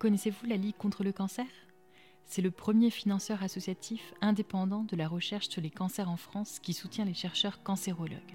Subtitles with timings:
[0.00, 1.44] Connaissez-vous la Ligue contre le cancer?
[2.24, 6.72] C'est le premier financeur associatif indépendant de la recherche sur les cancers en France qui
[6.72, 8.34] soutient les chercheurs cancérologues.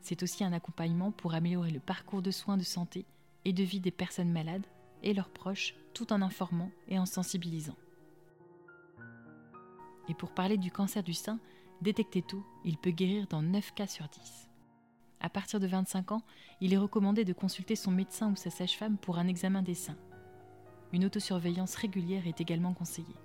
[0.00, 3.04] C'est aussi un accompagnement pour améliorer le parcours de soins de santé
[3.44, 4.64] et de vie des personnes malades
[5.02, 7.76] et leurs proches tout en informant et en sensibilisant.
[10.08, 11.40] Et pour parler du cancer du sein,
[11.82, 14.48] détecté tôt, il peut guérir dans 9 cas sur 10.
[15.18, 16.22] À partir de 25 ans,
[16.60, 19.98] il est recommandé de consulter son médecin ou sa sage-femme pour un examen des seins.
[20.92, 23.16] Une autosurveillance régulière est également conseillée.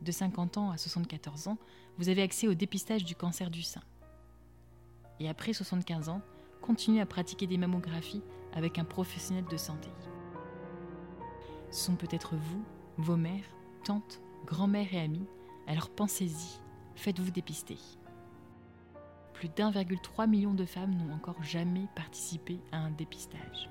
[0.00, 1.58] De 50 ans à 74 ans,
[1.98, 3.82] vous avez accès au dépistage du cancer du sein.
[5.20, 6.20] Et après 75 ans,
[6.60, 8.22] continuez à pratiquer des mammographies
[8.52, 9.88] avec un professionnel de santé.
[11.70, 12.64] Ce sont peut-être vous,
[12.96, 13.44] vos mères,
[13.84, 15.26] tantes, grand-mères et amis,
[15.66, 16.60] alors pensez-y,
[16.96, 17.78] faites-vous dépister.
[19.32, 23.68] Plus d'1,3 million de femmes n'ont encore jamais participé à un dépistage.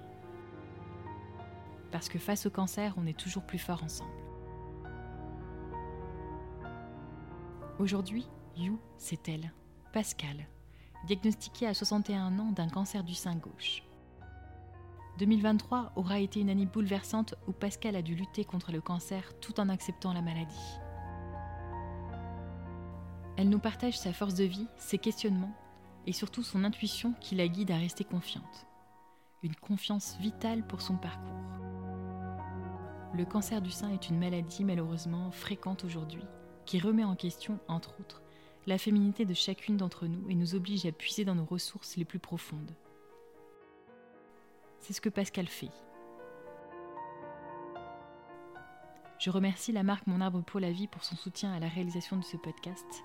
[1.93, 4.09] Parce que face au cancer, on est toujours plus fort ensemble.
[7.77, 8.27] Aujourd'hui,
[8.57, 9.53] You, c'est elle,
[9.93, 10.47] Pascal,
[11.05, 13.83] diagnostiquée à 61 ans d'un cancer du sein gauche.
[15.19, 19.59] 2023 aura été une année bouleversante où Pascal a dû lutter contre le cancer tout
[19.59, 20.79] en acceptant la maladie.
[23.37, 25.55] Elle nous partage sa force de vie, ses questionnements
[26.07, 28.65] et surtout son intuition qui la guide à rester confiante.
[29.43, 31.62] Une confiance vitale pour son parcours.
[33.15, 36.23] Le cancer du sein est une maladie malheureusement fréquente aujourd'hui
[36.65, 38.23] qui remet en question, entre autres,
[38.65, 42.05] la féminité de chacune d'entre nous et nous oblige à puiser dans nos ressources les
[42.05, 42.75] plus profondes.
[44.79, 45.69] C'est ce que Pascal fait.
[49.19, 52.17] Je remercie la marque Mon Arbre pour la Vie pour son soutien à la réalisation
[52.17, 53.03] de ce podcast.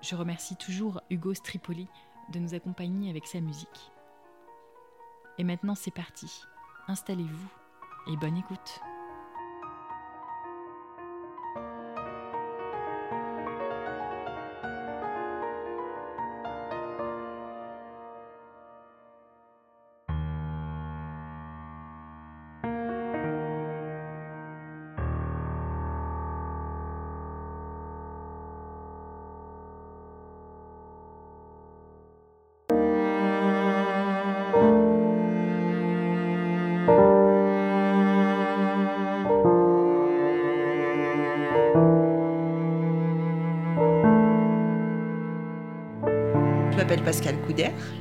[0.00, 1.86] Je remercie toujours Hugo Stripoli
[2.32, 3.92] de nous accompagner avec sa musique.
[5.36, 6.46] Et maintenant c'est parti.
[6.88, 8.80] Installez-vous et bonne écoute.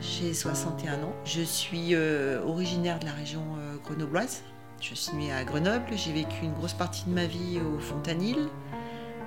[0.02, 1.16] J'ai 61 ans.
[1.24, 4.44] Je suis euh, originaire de la région euh, grenobloise.
[4.82, 8.50] Je suis née à Grenoble, j'ai vécu une grosse partie de ma vie au Fontanil.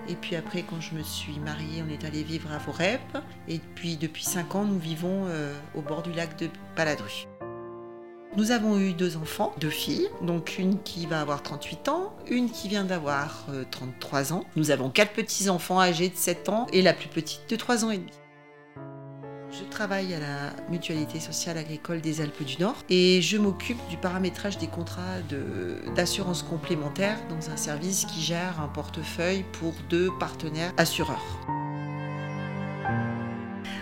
[0.07, 3.01] Et puis après, quand je me suis mariée, on est allé vivre à Vorep.
[3.49, 7.27] Et puis depuis 5 ans, nous vivons euh, au bord du lac de Paladru.
[8.37, 12.51] Nous avons eu deux enfants, deux filles, donc une qui va avoir 38 ans, une
[12.51, 14.45] qui vient d'avoir 33 ans.
[14.55, 17.91] Nous avons quatre petits-enfants âgés de 7 ans et la plus petite de 3 ans
[17.91, 18.13] et demi.
[19.51, 23.97] Je travaille à la Mutualité sociale agricole des Alpes du Nord et je m'occupe du
[23.97, 25.21] paramétrage des contrats
[25.95, 31.41] d'assurance complémentaire dans un service qui gère un portefeuille pour deux partenaires assureurs.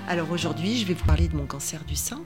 [0.09, 2.23] Alors aujourd'hui, je vais vous parler de mon cancer du sein,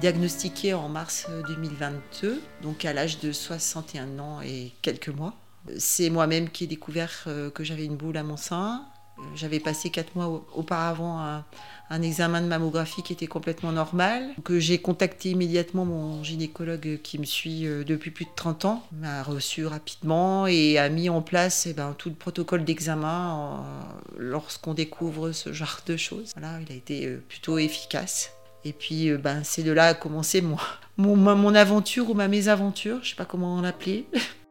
[0.00, 5.34] diagnostiqué en mars 2022, donc à l'âge de 61 ans et quelques mois.
[5.76, 8.86] C'est moi-même qui ai découvert euh, que j'avais une boule à mon sein.
[9.34, 11.44] J'avais passé quatre mois auparavant un,
[11.90, 17.18] un, examen de mammographie qui était complètement normal, que j'ai contacté immédiatement mon gynécologue qui
[17.18, 21.22] me suit euh, depuis plus de 30 ans, m'a reçu rapidement et a mis en
[21.22, 26.32] place eh ben, tout le protocole d'examen euh, lorsqu'on découvre ce genre de choses.
[26.36, 28.32] Voilà, il a été euh, plutôt efficace.
[28.64, 30.56] Et puis, ben, c'est de là a commencé mon,
[30.98, 34.06] mon, mon aventure ou ma mésaventure, je sais pas comment l'appeler.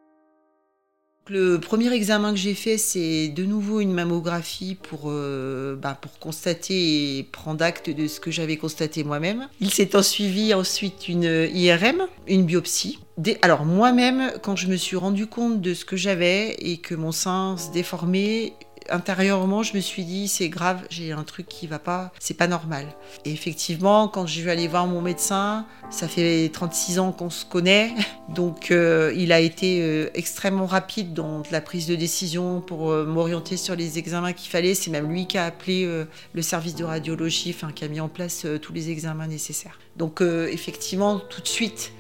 [1.27, 6.19] Le premier examen que j'ai fait, c'est de nouveau une mammographie pour, euh, bah, pour
[6.19, 9.48] constater et prendre acte de ce que j'avais constaté moi-même.
[9.60, 13.00] Il s'est ensuivi ensuite une IRM, une biopsie.
[13.42, 17.12] Alors moi-même, quand je me suis rendu compte de ce que j'avais et que mon
[17.12, 18.54] sein se déformait,
[18.89, 22.47] intérieurement, je me suis dit c'est grave, j'ai un truc qui va pas, c'est pas
[22.47, 22.85] normal.
[23.25, 27.45] Et effectivement, quand je vais aller voir mon médecin, ça fait 36 ans qu'on se
[27.45, 27.93] connaît,
[28.29, 33.05] donc euh, il a été euh, extrêmement rapide dans la prise de décision pour euh,
[33.05, 34.75] m'orienter sur les examens qu'il fallait.
[34.75, 38.45] C'est même lui qui a appelé le service de radiologie, qui a mis en place
[38.61, 39.79] tous les examens nécessaires.
[39.95, 41.91] Donc effectivement, tout de suite,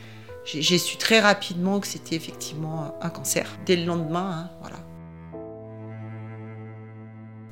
[0.45, 3.47] j'ai su très rapidement que c'était effectivement un cancer.
[3.65, 4.77] Dès le lendemain, hein, voilà.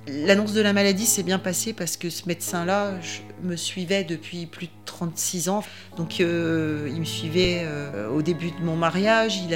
[0.07, 2.95] L'annonce de la maladie s'est bien passée parce que ce médecin-là
[3.41, 5.63] me suivait depuis plus de 36 ans.
[5.95, 9.50] Donc euh, il me suivait euh, au début de mon mariage, il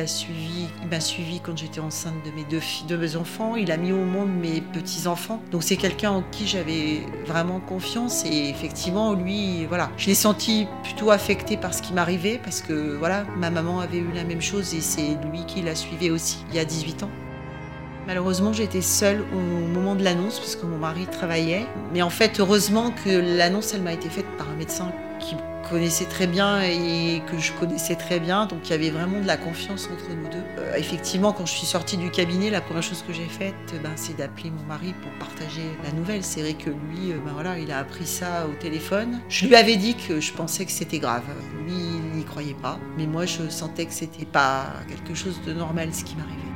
[0.89, 2.45] m'a suivi quand j'étais enceinte de mes
[2.87, 5.41] deux enfants, il a mis au monde mes petits-enfants.
[5.51, 10.65] Donc c'est quelqu'un en qui j'avais vraiment confiance et effectivement lui, voilà, je l'ai senti
[10.83, 14.41] plutôt affecté par ce qui m'arrivait parce que voilà, ma maman avait eu la même
[14.41, 17.11] chose et c'est lui qui l'a suivi aussi il y a 18 ans.
[18.07, 21.67] Malheureusement, j'étais seule au moment de l'annonce parce que mon mari travaillait.
[21.91, 25.41] Mais en fait, heureusement que l'annonce, elle m'a été faite par un médecin qui me
[25.69, 28.45] connaissait très bien et que je connaissais très bien.
[28.45, 30.43] Donc il y avait vraiment de la confiance entre nous deux.
[30.57, 33.91] Euh, effectivement, quand je suis sortie du cabinet, la première chose que j'ai faite, ben,
[33.97, 36.23] c'est d'appeler mon mari pour partager la nouvelle.
[36.23, 39.19] C'est vrai que lui, ben, voilà, il a appris ça au téléphone.
[39.27, 41.25] Je lui avais dit que je pensais que c'était grave.
[41.65, 42.79] Lui, il n'y croyait pas.
[42.97, 46.46] Mais moi, je sentais que c'était pas quelque chose de normal ce qui m'arrivait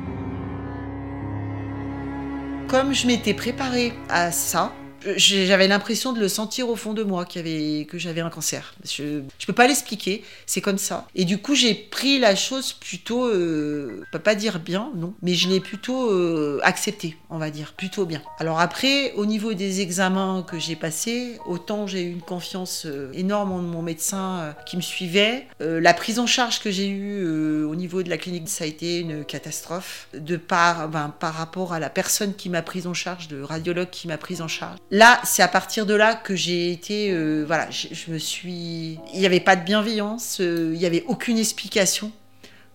[2.72, 4.72] comme je m'étais préparée à ça,
[5.16, 8.74] j'avais l'impression de le sentir au fond de moi avait, que j'avais un cancer.
[8.86, 11.08] Je ne peux pas l'expliquer, c'est comme ça.
[11.16, 15.50] Et du coup, j'ai pris la chose plutôt, euh, pas dire bien, non, mais je
[15.50, 18.22] l'ai plutôt euh, accepté, on va dire, plutôt bien.
[18.40, 23.12] Alors après, au niveau des examens que j'ai passés, autant j'ai eu une confiance euh,
[23.14, 25.48] énorme en mon médecin euh, qui me suivait.
[25.60, 29.00] la prise en charge que j'ai eue au niveau de la clinique, ça a été
[29.00, 33.30] une catastrophe de par, ben, par rapport à la personne qui m'a prise en charge,
[33.30, 34.78] le radiologue qui m'a prise en charge.
[34.92, 39.20] Là, c'est à partir de là que j'ai été, euh, voilà, je, me suis, il
[39.20, 42.12] n'y avait pas de bienveillance, euh, il n'y avait aucune explication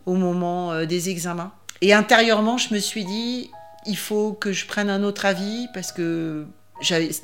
[0.06, 1.52] au moment euh, des examens.
[1.82, 3.50] Et intérieurement, je me suis dit,
[3.84, 6.46] il faut que je prenne un autre avis parce que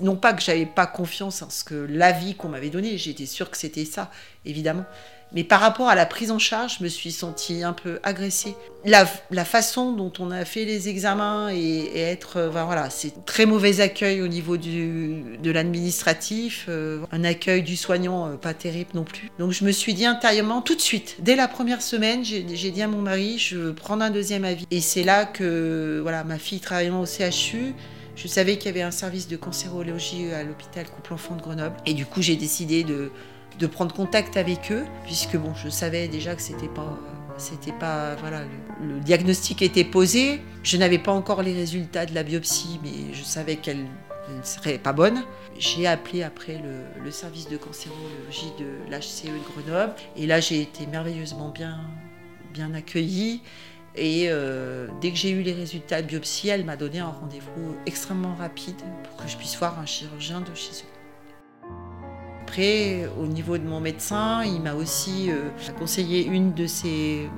[0.00, 3.50] non pas que j'avais pas confiance en ce que l'avis qu'on m'avait donné, j'étais sûre
[3.50, 4.10] que c'était ça,
[4.44, 4.84] évidemment.
[5.34, 8.54] Mais par rapport à la prise en charge, je me suis sentie un peu agressée.
[8.84, 9.06] La,
[9.44, 14.20] façon dont on a fait les examens et, être, euh, voilà, c'est très mauvais accueil
[14.20, 19.30] au niveau de l'administratif, euh, un accueil du soignant euh, pas terrible non plus.
[19.38, 22.82] Donc je me suis dit intérieurement, tout de suite, dès la première semaine, j'ai dit
[22.82, 24.66] à mon mari, je veux prendre un deuxième avis.
[24.70, 27.74] Et c'est là que, voilà, ma fille travaillant au CHU,
[28.16, 31.76] je savais qu'il y avait un service de cancérologie à l'hôpital Couple-Enfant de Grenoble.
[31.86, 33.10] Et du coup, j'ai décidé de
[33.58, 36.98] de prendre contact avec eux, puisque bon, je savais déjà que c'était pas,
[37.38, 38.42] c'était pas, voilà,
[38.82, 40.40] le, diagnostic était posé.
[40.62, 44.78] Je n'avais pas encore les résultats de la biopsie, mais je savais qu'elle ne serait
[44.78, 45.24] pas bonne.
[45.58, 46.60] J'ai appelé après
[47.02, 51.80] le, service de cancérologie de l'HCE de Grenoble, et là j'ai été merveilleusement bien,
[52.52, 53.42] bien accueillie.
[53.94, 57.76] Et euh, dès que j'ai eu les résultats de biopsie, elle m'a donné un rendez-vous
[57.84, 60.91] extrêmement rapide pour que je puisse voir un chirurgien de chez eux.
[62.52, 67.30] Après, au niveau de mon médecin, il m'a aussi euh, conseillé une de ses,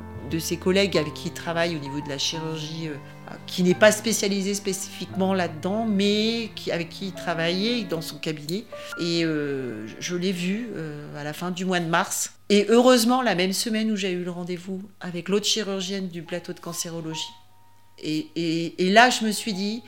[0.60, 4.54] collègues avec qui il travaille au niveau de la chirurgie, euh, qui n'est pas spécialisée
[4.54, 8.64] spécifiquement là-dedans, mais qui, avec qui il travaillait dans son cabinet.
[8.98, 10.70] Et euh, je l'ai vu
[11.16, 12.32] à la fin du mois de mars.
[12.48, 16.52] Et heureusement, la même semaine où j'ai eu le rendez-vous avec l'autre chirurgienne du plateau
[16.52, 17.30] de cancérologie.
[18.02, 19.84] et là, je me suis dit,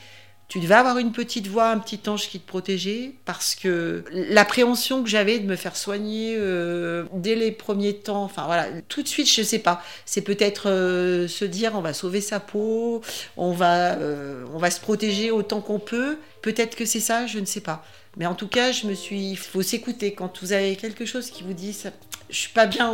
[0.47, 5.03] tu devais avoir une petite voix, un petit ange qui te protégeait, parce que l'appréhension
[5.03, 9.09] que j'avais de me faire soigner euh, dès les premiers temps, enfin voilà, tout de
[9.09, 13.01] suite, je sais pas, c'est peut-être euh, se dire on va sauver sa peau,
[13.35, 17.39] on va, euh, on va se protéger autant qu'on peut, peut-être que c'est ça, je
[17.39, 17.83] ne sais pas.
[18.15, 21.29] Mais en tout cas, je me suis, il faut s'écouter quand vous avez quelque chose
[21.29, 21.89] qui vous dit, ça,
[22.29, 22.89] je suis pas bien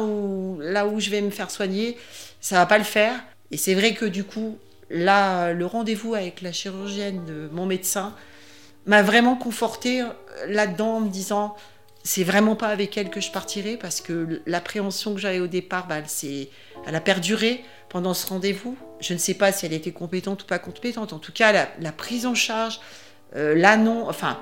[0.60, 1.98] là où je vais me faire soigner,
[2.42, 3.24] ça va pas le faire.
[3.52, 4.58] Et c'est vrai que du coup,
[4.90, 8.14] Là, le rendez-vous avec la chirurgienne de mon médecin
[8.86, 10.04] m'a vraiment confortée
[10.48, 11.56] là-dedans en me disant
[12.04, 15.88] c'est vraiment pas avec elle que je partirai parce que l'appréhension que j'avais au départ,
[15.88, 16.00] bah,
[16.86, 18.78] elle, a perduré pendant ce rendez-vous.
[19.00, 21.14] Je ne sais pas si elle était compétente ou pas compétente.
[21.14, 22.82] En tout cas, la, prise en charge,
[23.36, 24.38] euh, là non, enfin,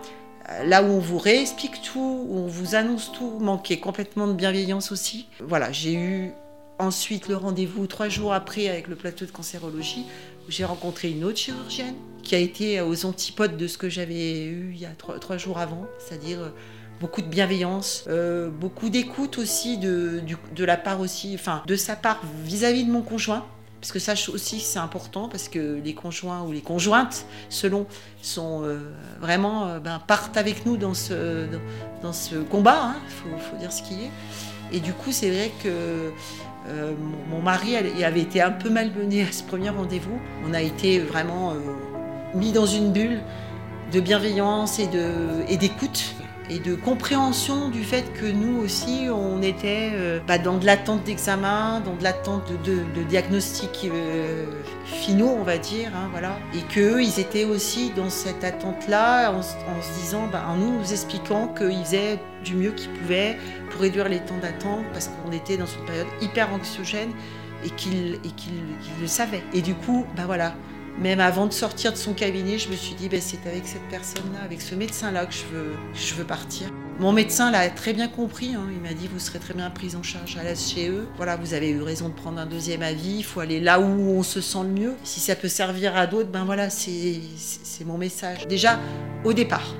[0.65, 4.91] là où on vous réexplique tout, où on vous annonce tout, manquait complètement de bienveillance
[4.91, 5.27] aussi.
[5.39, 6.31] Voilà, j'ai eu
[6.79, 10.05] ensuite le rendez-vous trois jours après avec le plateau de cancérologie
[10.50, 14.71] j'ai rencontré une autre chirurgienne qui a été aux antipodes de ce que j'avais eu
[14.74, 16.50] il y a trois, jours avant, c'est-à-dire euh,
[17.00, 20.21] beaucoup de bienveillance, euh, beaucoup d'écoute aussi de,
[20.55, 23.45] de, la part aussi, enfin de sa part vis-à-vis de mon conjoint.
[23.79, 27.88] Parce que ça aussi c'est important parce que les conjoints ou les conjointes, selon,
[28.21, 28.77] sont euh,
[29.19, 31.48] vraiment ben, partent avec nous dans ce,
[32.03, 32.93] dans, ce combat.
[32.93, 34.12] Il hein, faut, faut, dire ce qui est.
[34.71, 36.12] Et du coup c'est vrai que
[36.68, 36.94] euh,
[37.30, 40.20] mon, mari avait été un peu malmené à ce premier rendez-vous.
[40.48, 41.56] On a été vraiment euh,
[42.36, 43.20] mis dans une bulle
[43.91, 46.15] de bienveillance et d'écoute.
[46.60, 51.81] De compréhension du fait que nous aussi, on était euh, bah, dans de l'attente d'examen,
[51.81, 54.46] dans de l'attente de, diagnostics euh,
[54.86, 56.38] finaux, on va dire, hein, voilà.
[56.53, 60.91] Et qu'eux, ils étaient aussi dans cette attente-là, en, se disant, bah, en nous, nous
[60.91, 63.38] expliquant qu'ils faisaient du mieux qu'ils pouvaient
[63.70, 67.12] pour réduire les temps d'attente, parce qu'on était dans une période hyper anxiogène
[67.63, 68.20] et qu'ils
[69.00, 69.43] le savaient.
[69.53, 70.55] Et du coup, bah voilà,
[71.00, 73.88] même avant de sortir de son cabinet, je me suis dit, ben, c'est avec cette
[73.89, 76.67] personne-là, avec ce médecin-là que je veux, je veux partir.
[77.00, 78.53] Mon médecin l'a très bien compris.
[78.53, 78.67] Hein.
[78.71, 81.07] Il m'a dit, vous serez très bien prise en charge à chez eux.
[81.17, 83.17] Voilà, vous avez eu raison de prendre un deuxième avis.
[83.19, 84.93] Il faut aller là où on se sent le mieux.
[85.03, 87.21] Si ça peut servir à d'autres, ben voilà, c'est
[87.86, 88.48] mon message.
[88.48, 88.79] Déjà,
[89.24, 89.75] au départ.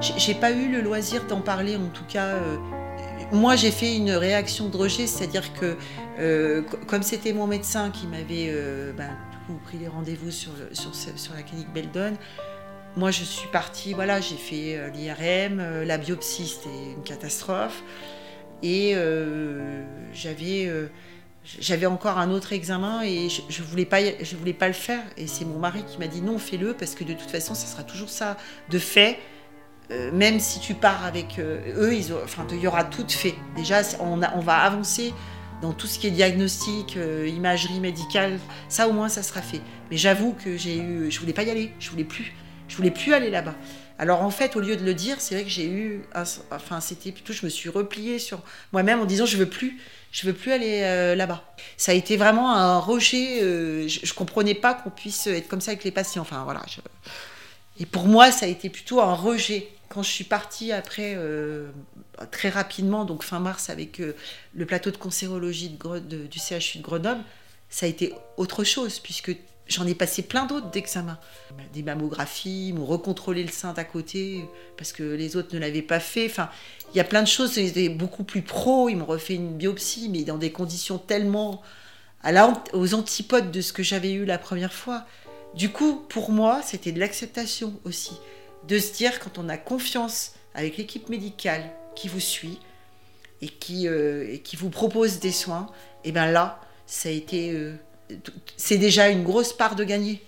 [0.00, 2.26] J'ai pas eu le loisir d'en parler, en tout cas.
[2.26, 2.56] Euh,
[3.32, 5.76] moi, j'ai fait une réaction de rejet, c'est-à-dire que
[6.18, 9.10] euh, comme c'était mon médecin qui m'avait euh, ben,
[9.64, 10.52] pris les rendez-vous sur,
[11.34, 12.14] la clinique Beldon,
[12.96, 17.82] moi je suis partie, voilà, j'ai fait euh, l'IRM, la biopsie c'était une catastrophe,
[18.62, 18.94] et
[21.60, 23.88] j'avais encore un autre examen et je, je voulais
[24.38, 25.02] voulais pas le faire.
[25.16, 27.66] Et c'est mon mari qui m'a dit non fais-le parce que de toute façon ça
[27.66, 28.36] sera toujours ça
[28.68, 29.18] de fait
[29.90, 33.34] euh, même si tu pars avec euh, eux, il y aura tout fait.
[33.56, 35.12] Déjà, on, va avancer
[35.62, 38.38] dans tout ce qui est diagnostic, euh, imagerie médicale.
[38.68, 39.60] Ça, au moins, ça sera fait.
[39.90, 41.72] Mais j'avoue que j'ai eu, je voulais pas y aller.
[41.80, 42.32] Je voulais plus.
[42.68, 43.56] Je voulais plus aller là-bas.
[43.98, 46.02] Alors en fait, au lieu de le dire, c'est vrai que j'ai eu,
[46.50, 48.40] enfin, c'était plutôt, je me suis repliée sur
[48.72, 49.78] moi-même en disant, je veux plus.
[50.10, 50.80] Je veux plus aller
[51.16, 51.44] là-bas.
[51.76, 53.40] Ça a été vraiment un rejet.
[53.40, 56.22] je, je comprenais pas qu'on puisse être comme ça avec les patients.
[56.22, 56.62] Enfin voilà.
[57.78, 61.68] Et pour moi, ça a été plutôt un rejet quand je suis partie après, euh,
[62.30, 64.14] très rapidement, donc fin mars, avec euh,
[64.54, 67.22] le plateau de cancérologie du CHU de Grenoble,
[67.68, 71.18] ça a été autre chose, puisque j'en ai passé plein d'autres d'examens.
[71.72, 74.44] Des mammographies, ils m'ont recontrôlé le sein d'à côté,
[74.76, 76.26] parce que les autres ne l'avaient pas fait.
[76.26, 76.50] Enfin,
[76.94, 80.08] il y a plein de choses, c'était beaucoup plus pro, ils m'ont refait une biopsie,
[80.08, 81.62] mais dans des conditions tellement
[82.74, 85.04] aux antipodes de ce que j'avais eu la première fois.
[85.54, 88.12] Du coup, pour moi, c'était de l'acceptation aussi
[88.68, 91.62] de se dire quand on a confiance avec l'équipe médicale
[91.94, 92.58] qui vous suit
[93.42, 95.68] et qui, euh, qui vous propose des soins,
[96.04, 97.74] et bien là, ça a été, euh,
[98.56, 100.22] c'est déjà une grosse part de gagner.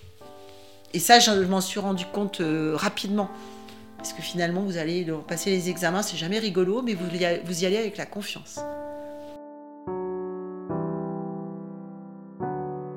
[0.93, 3.29] Et ça, je m'en suis rendu compte euh, rapidement.
[3.97, 7.63] Parce que finalement, vous allez passer les examens, c'est jamais rigolo, mais vous y, vous
[7.63, 8.59] y allez avec la confiance.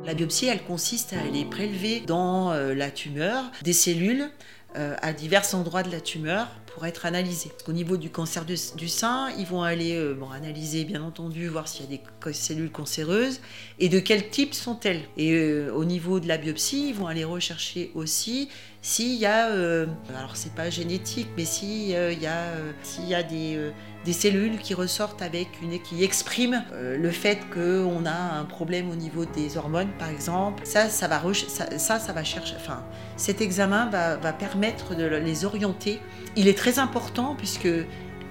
[0.04, 4.30] La biopsie, elle consiste à aller prélever dans la tumeur des cellules
[4.74, 7.50] à divers endroits de la tumeur pour être analysés.
[7.68, 11.90] Au niveau du cancer du, sein, ils vont aller euh, analyser bien entendu, voir s'il
[11.90, 13.40] y a des cellules cancéreuses
[13.78, 15.00] et de quel type sont-elles.
[15.16, 18.50] Et euh, au niveau de la biopsie, ils vont aller rechercher aussi
[18.82, 23.72] s'il y a, alors c'est pas génétique, mais s'il y a, s'il y a des
[24.06, 28.88] des cellules qui ressortent avec une qui expriment euh, le fait qu'on a un problème
[28.88, 30.62] au niveau des hormones par exemple.
[30.64, 32.84] Ça ça va ça, ça, va chercher enfin
[33.16, 36.00] cet examen va, va, permettre de les orienter.
[36.36, 37.68] Il est très important puisque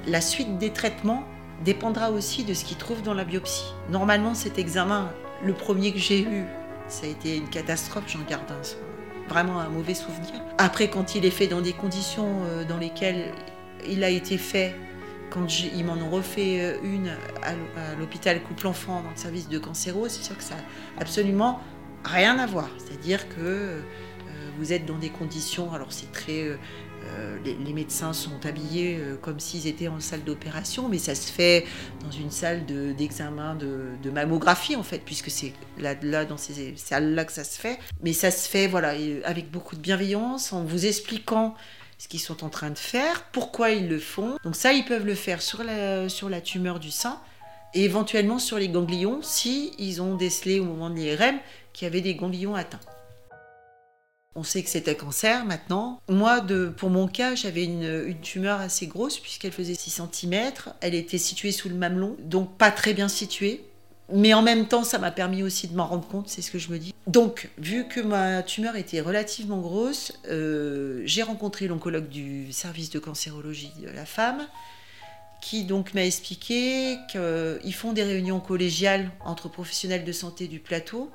[0.08, 1.25] la suite des traitements
[1.65, 3.74] dépendra aussi de ce qu'ils trouvent dans la biopsie.
[3.89, 5.12] Normalement cet examen
[5.44, 6.46] le premier que j'ai eu
[6.88, 10.41] ça a été une catastrophe j'en garde un vraiment un mauvais souvenir.
[10.58, 13.34] Après quand il est fait dans des conditions euh, dans lesquelles
[13.86, 14.74] il a été fait
[15.29, 17.10] quand ils m'en ont refait euh, une
[17.44, 20.62] à l'hôpital couple enfant dans le service de cancéro, c'est sûr que ça n'a
[21.00, 21.62] absolument
[22.03, 22.70] rien à voir.
[22.77, 23.82] C'est-à-dire que euh,
[24.58, 26.41] vous êtes dans des conditions, alors c'est très...
[26.41, 31.67] Euh, les, médecins sont habillés comme s'ils étaient en salle d'opération, mais ça se fait
[32.03, 37.25] dans une salle d'examen de, mammographie en fait, puisque c'est là, là, dans ces salles-là
[37.25, 37.77] que ça se fait.
[38.01, 41.53] Mais ça se fait voilà, avec beaucoup de bienveillance, en vous expliquant
[41.98, 44.38] ce qu'ils sont en train de faire, pourquoi ils le font.
[44.44, 47.20] Donc ça, ils peuvent le faire sur la, tumeur du sein
[47.74, 51.38] et éventuellement sur les ganglions si ils ont décelé au moment de l'IRM
[51.74, 52.80] qu'il y avait des ganglions atteints.
[54.38, 56.02] On sait que c'est un cancer maintenant.
[56.10, 60.52] Moi, de, pour mon cas, j'avais une, une, tumeur assez grosse puisqu'elle faisait 6 cm.
[60.82, 63.64] Elle était située sous le mamelon, donc pas très bien située.
[64.13, 66.59] Mais en même temps, ça m'a permis aussi de m'en rendre compte, c'est ce que
[66.59, 66.93] je me dis.
[67.07, 73.00] Donc, vu que ma tumeur était relativement grosse, euh, j'ai rencontré l'oncologue du service de
[73.00, 74.47] cancérologie de la femme,
[75.41, 81.12] qui donc m'a expliqué qu'ils font des réunions collégiales entre professionnels de santé du plateau,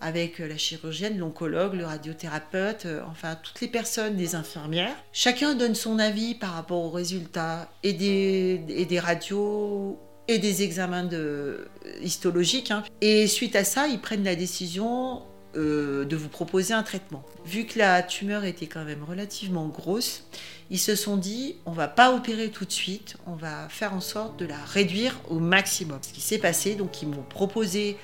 [0.00, 4.96] avec la chirurgienne, l'oncologue, le radiothérapeute, euh, enfin toutes les personnes, des infirmières.
[5.12, 9.98] Chacun donne son avis par rapport aux résultats et des radios
[10.38, 11.68] des examens de,
[12.02, 12.70] histologiques.
[12.70, 12.82] Hein.
[13.00, 15.22] Et suite à ça, ils prennent la décision
[15.56, 17.24] euh, de vous proposer un traitement.
[17.44, 20.24] Vu que la tumeur était quand même relativement grosse,
[20.70, 24.00] ils se sont dit on va pas opérer tout de suite, on va faire en
[24.00, 25.98] sorte de la réduire au maximum.
[26.02, 27.96] Ce qui s'est passé, donc ils m'ont proposé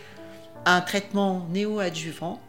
[0.65, 2.43] un traitement néoadjuvant.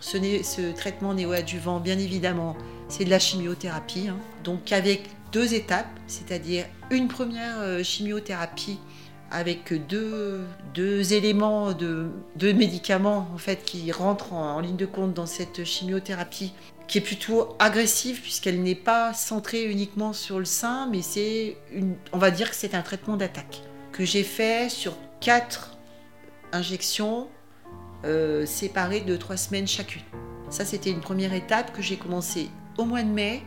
[0.00, 2.56] Ce, traitement néoadjuvant, bien évidemment,
[2.88, 4.06] c'est de la chimiothérapie.
[4.08, 4.18] Hein.
[4.44, 8.78] Donc avec deux étapes, c'est-à-dire une première euh, chimiothérapie
[9.34, 10.42] avec deux,
[10.74, 15.64] deux éléments de deux médicaments en fait qui rentrent en, ligne de compte dans cette
[15.64, 16.52] chimiothérapie
[16.86, 21.96] qui est plutôt agressive puisqu'elle n'est pas centrée uniquement sur le sein mais c'est une
[22.12, 25.76] on va dire que c'est un traitement d'attaque que j'ai fait sur quatre
[26.52, 27.26] injections
[28.04, 30.02] euh, séparées de trois semaines chacune.
[30.48, 33.42] Ça c'était une première étape que j'ai commencé au mois de mai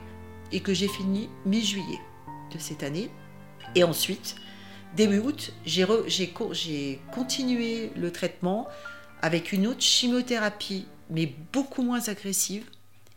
[0.51, 2.01] et que j'ai fini mi-juillet
[2.53, 3.09] de cette année.
[3.75, 4.35] Et ensuite,
[4.95, 8.67] Début août, j'ai continué le traitement
[9.21, 12.65] avec une autre chimiothérapie, mais beaucoup moins agressive,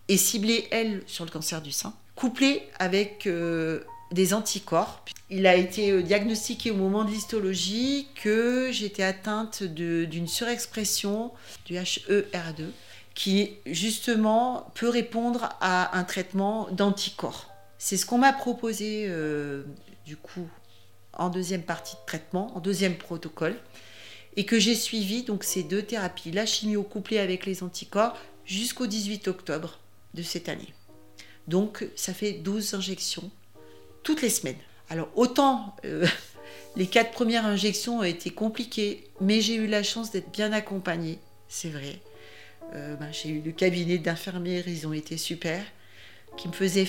[0.08, 5.04] et ciblée, elle, sur le cancer du sein, couplée avec euh, des anticorps.
[5.30, 11.30] Il a été euh, diagnostiqué au moment de l'histologie que j'étais atteinte d'une surexpression
[11.64, 12.64] du HER2,
[13.14, 17.46] qui justement peut répondre à un traitement d'anticorps.
[17.78, 19.62] C'est ce qu'on m'a proposé euh,
[20.04, 20.48] du coup
[21.20, 23.56] en deuxième partie de traitement, en deuxième protocole,
[24.36, 28.86] et que j'ai suivi donc ces deux thérapies, la chimio couplée avec les anticorps, jusqu'au
[28.86, 29.78] 18 octobre
[30.14, 30.72] de cette année.
[31.46, 33.30] Donc ça fait 12 injections
[34.02, 34.56] toutes les semaines.
[34.88, 36.06] Alors autant euh,
[36.76, 41.18] les quatre premières injections ont été compliquées, mais j'ai eu la chance d'être bien accompagnée,
[41.48, 42.00] c'est vrai.
[42.74, 45.62] Euh, ben, j'ai eu le cabinet d'infirmières, ils ont été super,
[46.36, 46.86] qui me faisaient,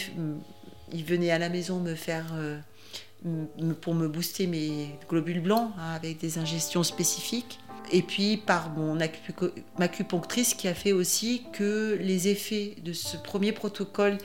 [0.94, 2.60] ils venaient à la maison me faire euh,
[3.82, 7.60] pour me booster mes globules blancs hein, avec des ingestions spécifiques.
[7.92, 9.00] Et puis par mon
[9.80, 14.18] acupunctrice qui a fait aussi que les effets de ce premier protocole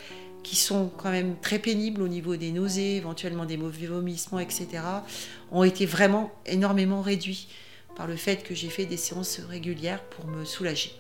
[0.45, 4.69] qui sont quand même très pénibles au niveau des nausées, éventuellement des mauvais vomissements, etc.,
[5.51, 7.49] ont été vraiment énormément réduits
[7.97, 10.93] par le fait que j'ai fait des séances régulières pour me soulager.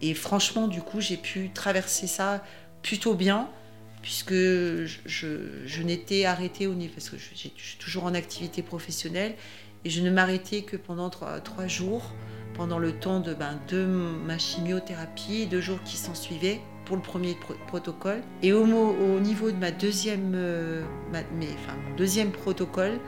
[0.00, 2.42] Et franchement, du coup, j'ai pu traverser ça
[2.82, 3.48] plutôt bien
[4.02, 9.34] puisque je, n'étais arrêtée au niveau, parce que je, suis toujours en activité professionnelle,
[9.84, 12.12] et je ne m'arrêtais que pendant trois, jours,
[12.54, 13.58] pendant le temps de, ben,
[14.26, 17.36] ma chimiothérapie, deux jours qui s'en suivaient pour le premier
[17.68, 18.22] protocole.
[18.42, 22.98] Et au, au, niveau de ma deuxième, euh, mon deuxième protocole,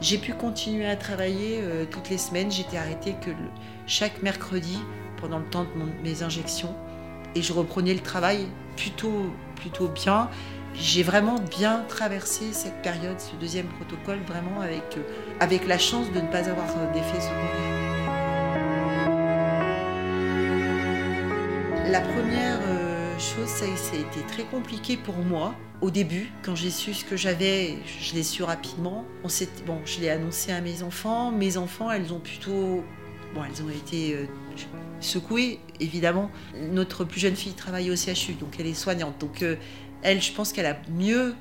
[0.00, 2.50] j'ai pu continuer à travailler euh, toutes les semaines.
[2.50, 3.30] J'étais arrêtée que
[3.86, 4.78] chaque mercredi
[5.20, 6.74] pendant le temps de mes injections.
[7.34, 9.30] Et je reprenais le travail plutôt
[9.64, 10.28] plutôt bien.
[10.74, 15.02] J'ai vraiment bien traversé cette période, ce deuxième protocole, vraiment avec, euh,
[15.40, 17.70] avec la chance de ne pas avoir euh, d'effet secondaire.
[21.90, 26.30] La première euh, chose, ça, a été très compliqué pour moi au début.
[26.42, 29.06] Quand j'ai su ce que j'avais, je l'ai su rapidement.
[29.22, 29.28] On
[29.64, 31.30] bon, je l'ai annoncé à mes enfants.
[31.30, 32.84] Mes enfants, elles ont plutôt
[33.34, 34.28] Bon, elles ont été
[35.04, 36.30] secouée, évidemment.
[36.70, 39.18] Notre plus jeune fille travaille au CHU, donc elle est soignante.
[39.20, 39.56] Donc euh,
[40.02, 41.34] elle, je pense qu'elle a mieux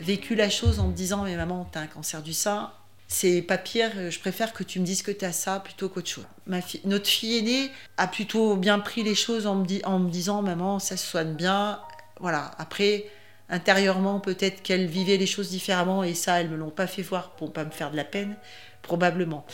[0.00, 2.70] vécu la chose en me disant Mais maman, t'as un cancer du sein.
[3.10, 6.10] C'est pas pire, euh, je préfère que tu me dises que t'as ça plutôt qu'autre
[6.10, 6.26] chose.
[6.46, 10.42] Ma notre fille aînée a plutôt bien pris les choses en me, en me disant
[10.42, 11.80] Maman, ça se soigne bien.
[12.20, 13.06] Voilà, après,
[13.48, 17.30] intérieurement, peut-être qu'elle vivait les choses différemment et ça, elles me l'ont pas fait voir
[17.30, 18.36] pour pas me faire de la peine,
[18.82, 19.46] probablement.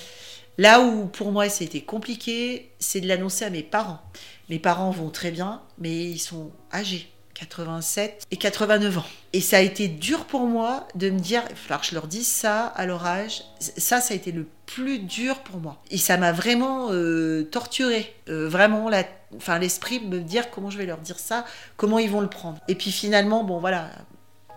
[0.58, 4.00] Là où pour moi c'était compliqué, c'est de l'annoncer à mes parents.
[4.48, 9.04] Mes parents vont très bien, mais ils sont âgés, 87 et 89 ans.
[9.32, 12.28] Et ça a été dur pour moi de me dire, il que je leur dise
[12.28, 13.42] ça à leur âge.
[13.58, 15.82] Ça, ça a été le plus dur pour moi.
[15.90, 19.04] Et ça m'a vraiment euh, torturé, euh, vraiment la,
[19.36, 21.44] enfin l'esprit de me dire comment je vais leur dire ça,
[21.76, 22.58] comment ils vont le prendre.
[22.68, 23.90] Et puis finalement, bon voilà,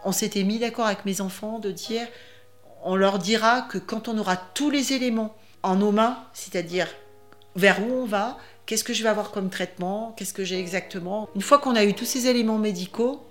[0.05, 2.07] on s'était mis d'accord avec mes enfants de dire,
[2.83, 6.87] on leur dira que quand on aura tous les éléments en nos mains, c'est-à-dire
[7.55, 11.27] vers où on va, qu'est-ce que je vais avoir comme traitement, qu'est-ce que j'ai exactement.
[11.35, 13.21] Une fois qu'on a eu tous ces éléments médicaux,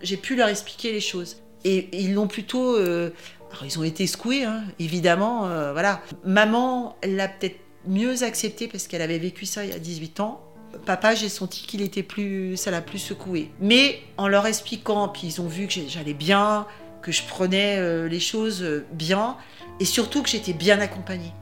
[0.00, 1.36] j'ai pu leur expliquer les choses.
[1.64, 2.76] Et, ils l'ont plutôt...
[2.76, 3.10] Euh,
[3.50, 6.02] alors ils ont été secoués, hein, évidemment, euh, voilà.
[6.24, 10.44] Maman l'a peut-être mieux accepté parce qu'elle avait vécu ça il y a 18 ans.
[10.84, 12.56] Papa, j'ai senti qu'il était plus...
[12.56, 13.50] ça l'a plus secoué.
[13.60, 16.66] Mais en leur expliquant, puis ils ont vu que j'allais bien,
[17.02, 19.36] que je prenais euh, les choses bien,
[19.80, 21.32] et surtout que j'étais bien accompagnée.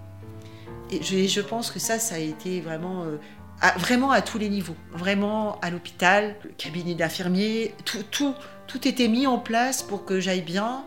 [0.90, 3.18] Et je, pense que ça, ça a été vraiment, euh,
[3.60, 4.76] à, vraiment à tous les niveaux.
[4.92, 8.34] Vraiment à l'hôpital, le cabinet d'infirmier, tout, tout,
[8.66, 10.84] tout était mis en place pour que j'aille bien.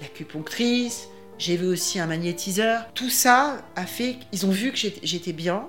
[0.00, 1.08] L'acupunctrice,
[1.38, 2.86] j'ai vu aussi un magnétiseur.
[2.94, 5.66] Tout ça a fait qu'ils ont vu que j'étais bien.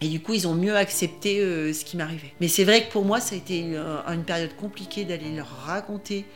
[0.00, 2.34] Et du coup, ils ont mieux accepté euh, ce qui m'arrivait.
[2.40, 5.48] Mais c'est vrai que pour moi, ça a été euh, une période compliquée d'aller leur
[5.48, 6.26] raconter,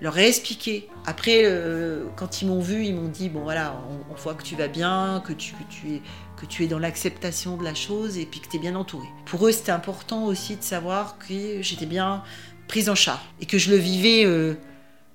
[0.00, 0.88] leur expliquer.
[1.06, 3.80] Après, euh, quand ils m'ont vu, ils m'ont dit bon voilà,
[4.10, 5.54] on, voit que tu vas bien, que tu,
[5.86, 6.02] es
[6.36, 9.06] que tu es dans l'acceptation de la chose et puis que tu es bien entouré.
[9.26, 12.22] Pour eux, c'était important aussi de savoir que j'étais bien
[12.66, 14.26] prise en charge et que je le vivais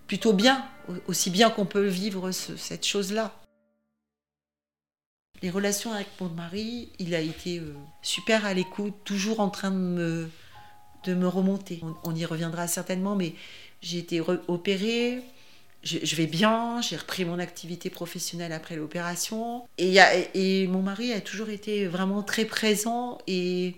[0.07, 0.65] plutôt bien,
[1.07, 3.33] aussi bien qu'on peut vivre cette chose-là.
[5.43, 9.71] Les relations avec mon mari, il a été euh, super à l'écoute, toujours en train
[9.71, 10.29] de me,
[11.03, 11.81] de me remonter.
[12.05, 13.35] On, y reviendra certainement, mais
[13.83, 15.21] j'ai été opérée,
[15.83, 19.63] je, vais bien, j'ai repris mon activité professionnelle après l'opération.
[19.77, 23.75] Et, mon mari a toujours été vraiment très présent et,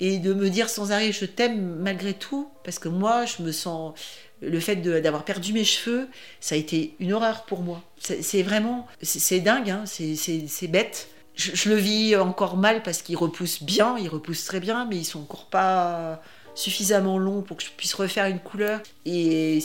[0.00, 3.52] et de me dire sans arrêt je t'aime malgré tout, parce que moi je me
[3.52, 3.94] sens
[4.40, 6.08] le fait d'avoir perdu mes cheveux,
[6.40, 7.82] ça a été une horreur pour moi.
[7.98, 11.08] C'est vraiment, c'est dingue, hein, c'est bête.
[11.34, 15.04] Je, le vis encore mal parce qu'ils repoussent bien, ils repoussent très bien, mais ils
[15.04, 16.22] sont encore pas
[16.54, 18.80] suffisamment longs pour que je puisse refaire une couleur.
[19.06, 19.58] Et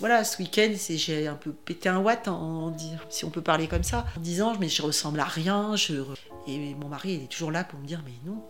[0.00, 2.74] voilà, ce week-end, j'ai un peu pété un watt, en,
[3.08, 5.76] si on peut parler comme ça, en disant mais je ressemble à rien.
[5.76, 5.94] Je...
[6.46, 8.42] Et mon mari, il est toujours là pour me dire mais non,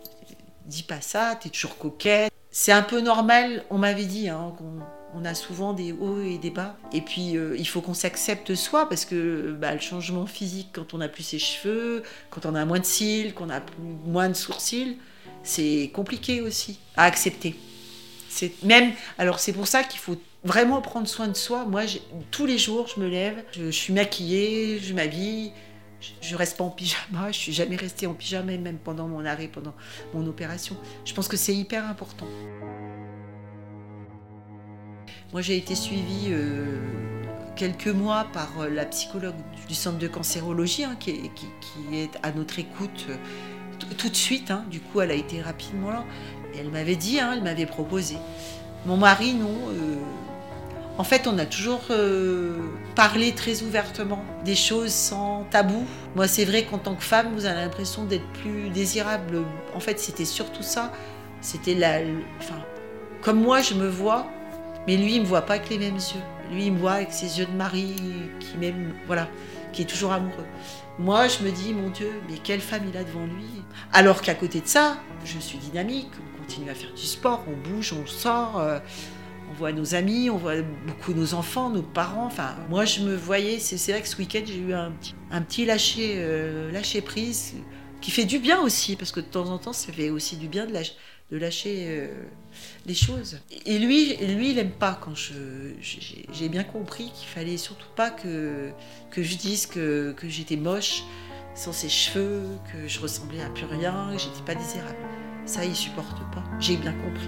[0.67, 2.33] dis pas ça, t'es toujours coquette.
[2.51, 4.81] C'est un peu normal, on m'avait dit hein, qu'on
[5.15, 6.77] on a souvent des hauts et des bas.
[6.93, 10.95] Et puis, euh, il faut qu'on s'accepte soi, parce que bah, le changement physique, quand
[10.95, 13.61] on n'a plus ses cheveux, quand on a moins de cils, qu'on a
[14.07, 14.99] moins de sourcils,
[15.43, 17.57] c'est compliqué aussi à accepter.
[18.29, 21.65] C'est même, alors c'est pour ça qu'il faut vraiment prendre soin de soi.
[21.65, 21.83] Moi,
[22.31, 25.53] tous les jours, je me lève, je, suis maquillée, je m'habille,
[26.21, 29.49] je, reste pas en pyjama, je suis jamais restée en pyjama, même pendant mon arrêt,
[29.49, 29.75] pendant
[30.15, 30.77] mon opération.
[31.05, 32.27] Je pense que c'est hyper important.
[35.33, 36.79] Moi, j'ai été suivie euh,
[37.55, 39.35] quelques mois par euh, la psychologue
[39.69, 41.11] du centre de cancérologie, hein, qui,
[41.93, 43.17] est, à notre écoute euh,
[43.99, 44.51] tout de suite.
[44.51, 44.65] Hein.
[44.71, 46.05] Du coup, elle a été rapidement là.
[46.59, 48.17] Elle m'avait dit, hein, elle m'avait proposé.
[48.87, 49.55] Mon mari, non.
[50.99, 51.81] en fait, on a toujours
[52.95, 55.85] parlé très ouvertement des choses sans tabou.
[56.17, 59.43] Moi, c'est vrai qu'en tant que femme, vous avez l'impression d'être plus désirable.
[59.75, 60.93] En fait, c'était surtout ça.
[61.41, 62.01] C'était la.
[62.39, 62.59] Enfin,
[63.23, 64.27] comme moi, je me vois,
[64.87, 66.23] mais lui, il me voit pas avec les mêmes yeux.
[66.53, 67.95] Lui, il me voit avec ses yeux de mari
[68.41, 69.29] qui m'aime, voilà,
[69.73, 70.47] qui est toujours amoureux.
[70.99, 73.63] Moi, je me dis, mon Dieu, mais quelle femme il a devant lui?
[73.93, 76.11] Alors qu'à côté de ça, je suis dynamique,
[76.49, 78.79] continue à faire du sport, on bouge, on sort, euh,
[79.51, 82.25] on voit nos amis, on voit beaucoup nos enfants, nos parents.
[82.25, 84.93] Enfin, moi, je me voyais, c'est vrai que ce week-end, j'ai eu un
[85.43, 87.55] petit, euh, lâcher prise
[88.01, 90.49] qui fait du bien aussi, parce que de temps en temps, ça fait aussi du
[90.49, 90.95] bien de lâcher
[91.31, 92.09] de lâcher euh,
[92.87, 93.39] les choses.
[93.67, 95.35] Et lui, lui il n'aime pas quand je.
[95.83, 98.71] J'ai bien compris qu'il fallait surtout pas que,
[99.11, 101.03] que je dise que, que j'étais moche
[101.55, 104.97] sans ses cheveux, que je ressemblais à plus rien, que j'étais pas désirable.
[105.49, 106.45] Ça, il supporte pas.
[106.61, 107.27] J'ai bien compris.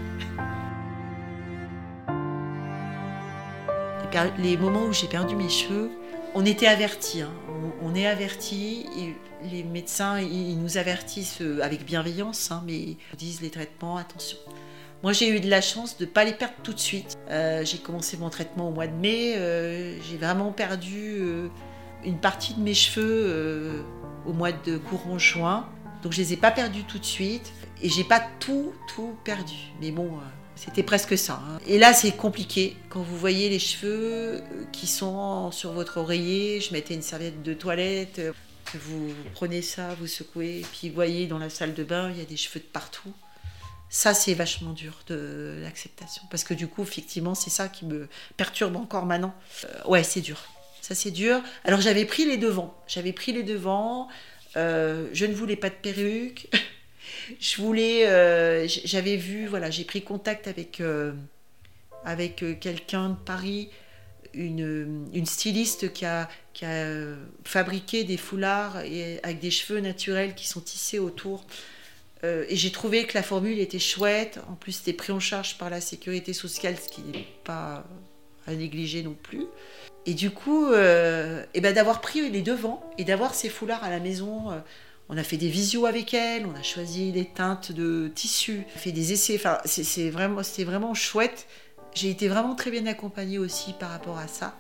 [4.39, 5.91] Les moments où j'ai perdu mes cheveux,
[6.35, 7.23] on était avertis.
[7.23, 7.33] Hein.
[7.81, 8.87] On, est avertis.
[9.51, 14.37] Les médecins, ils nous avertissent euh, avec bienveillance, hein, mais ils disent les traitements, attention.
[15.03, 17.17] Moi, j'ai eu de la chance de ne pas les perdre tout de suite.
[17.31, 19.35] Euh, j'ai commencé mon traitement au mois de mai.
[19.39, 21.23] Euh, j'ai vraiment perdu
[22.05, 23.83] une partie de mes cheveux
[24.27, 25.67] au mois de courant juin.
[26.03, 27.51] Donc, je les ai pas perdus tout de suite.
[27.83, 29.57] Et j'ai pas tout, tout perdu.
[29.81, 30.11] Mais bon,
[30.57, 31.43] c'était presque ça.
[31.49, 31.59] Hein.
[31.67, 32.77] Et là, c'est compliqué.
[32.89, 37.55] Quand vous voyez les cheveux qui sont sur votre oreiller, je mettais une serviette de
[37.55, 38.21] toilette
[38.79, 42.19] vous prenez ça, vous secouez, et puis vous voyez dans la salle de bain, il
[42.19, 43.13] y a des cheveux de partout.
[43.89, 46.23] Ça, c'est vachement dur de l'acceptation.
[46.31, 49.35] Parce que du coup, effectivement, c'est ça qui me perturbe encore maintenant.
[49.65, 50.45] Euh, ouais, c'est dur.
[50.81, 51.41] Ça, c'est dur.
[51.65, 52.73] Alors, j'avais pris les devants.
[52.87, 54.07] J'avais pris les devants.
[54.57, 56.49] Euh, je ne voulais pas de perruque.
[57.39, 58.07] je voulais.
[58.07, 60.83] Euh, j'avais vu, voilà, j'ai pris contact avec,
[62.05, 63.69] avec quelqu'un de Paris
[64.33, 66.87] une, une, styliste qui a, qui a
[67.45, 71.45] fabriqué des foulards et, avec des cheveux naturels qui sont tissés autour.
[72.23, 74.41] Euh, et j'ai trouvé que la formule était chouette.
[74.49, 77.85] En plus, c'était pris en charge par la sécurité sociale, ce qui n'est pas
[78.47, 79.47] à négliger non plus.
[80.07, 84.01] Et du coup, euh, ben d'avoir pris les devants et d'avoir ces foulards à la
[84.01, 84.51] maison.
[84.51, 84.59] Euh,
[85.11, 88.93] on a fait des visios avec elle, on a choisi des teintes de tissu, fait
[88.93, 89.35] des essais.
[89.35, 91.49] Enfin, c'est vraiment, c'était vraiment chouette.
[91.95, 94.57] J'ai été vraiment très bien accompagnée aussi par rapport à ça.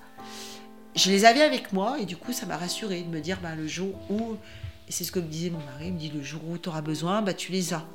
[0.97, 3.55] Je les avais avec moi et du coup ça m'a rassurée de me dire bah,
[3.57, 4.37] le jour où,
[4.89, 6.69] et c'est ce que me disait mon mari, il me dit le jour où tu
[6.69, 7.87] auras besoin, bah, tu les as.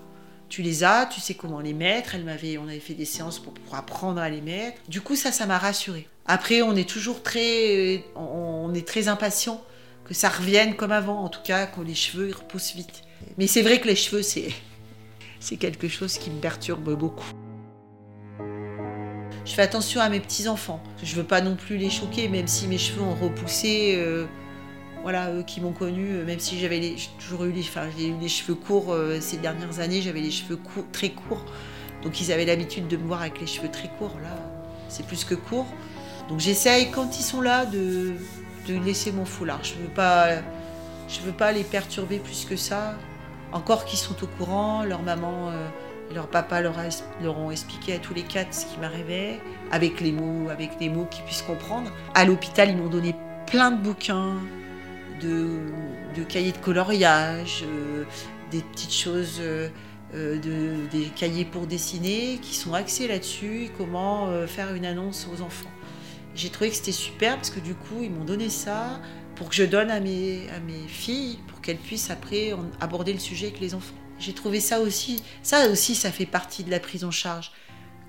[0.47, 2.15] Tu les as, tu sais comment les mettre.
[2.15, 4.77] Elle m'avait, on avait fait des séances pour, pour apprendre à les mettre.
[4.87, 6.07] Du coup ça, ça m'a rassurée.
[6.25, 9.61] Après on est toujours très, on est très impatient
[10.05, 13.03] que ça revienne comme avant, en tout cas que les cheveux ils repoussent vite.
[13.37, 14.49] Mais c'est vrai que les cheveux c'est
[15.39, 17.31] c'est quelque chose qui me perturbe beaucoup.
[19.45, 20.81] Je fais attention à mes petits-enfants.
[21.03, 23.93] Je veux pas non plus les choquer, même si mes cheveux ont repoussé.
[23.95, 24.25] Euh,
[25.03, 28.27] voilà, eux qui m'ont connu, euh, même si j'avais toujours eu les, enfin, j'ai eu
[28.27, 30.57] cheveux courts euh, ces dernières années, j'avais les cheveux
[30.91, 31.45] très courts.
[32.01, 34.17] Donc ils avaient l'habitude de me voir avec les cheveux très courts.
[34.23, 34.35] Là,
[34.89, 35.67] c'est plus que court.
[36.27, 38.13] Donc j'essaye, quand ils sont là, de,
[38.73, 39.63] laisser mon foulard.
[39.63, 39.89] Je veux
[41.25, 42.95] veux pas les perturber plus que ça.
[43.51, 45.51] Encore qu'ils sont au courant, leur maman
[46.13, 46.77] leur papa leur,
[47.37, 49.39] ont expliqué à tous les quatre ce qui m'arrivait,
[49.71, 51.91] avec les mots, avec des mots qu'ils puissent comprendre.
[52.13, 53.15] À l'hôpital, ils m'ont donné
[53.47, 54.35] plein de bouquins,
[55.21, 58.03] de, cahiers de coloriage, euh,
[58.51, 59.69] des petites choses, euh,
[60.13, 60.37] euh,
[60.91, 65.69] des cahiers pour dessiner qui sont axés là-dessus, comment faire une annonce aux enfants.
[66.35, 68.99] J'ai trouvé que c'était super parce que du coup, ils m'ont donné ça
[69.35, 73.19] pour que je donne à mes, à mes filles, pour qu'elles puissent après aborder le
[73.19, 73.95] sujet avec les enfants.
[74.19, 77.51] J'ai trouvé ça aussi, ça aussi, ça fait partie de la prise en charge,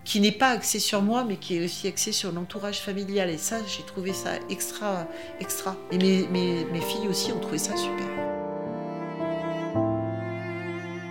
[0.05, 3.31] qui n'est pas axée sur moi, mais qui est aussi axée sur l'entourage familial.
[3.31, 5.07] Et ça, j'ai trouvé ça extra,
[5.41, 5.77] extra.
[5.93, 8.07] Et mes, mes, filles aussi ont trouvé ça super.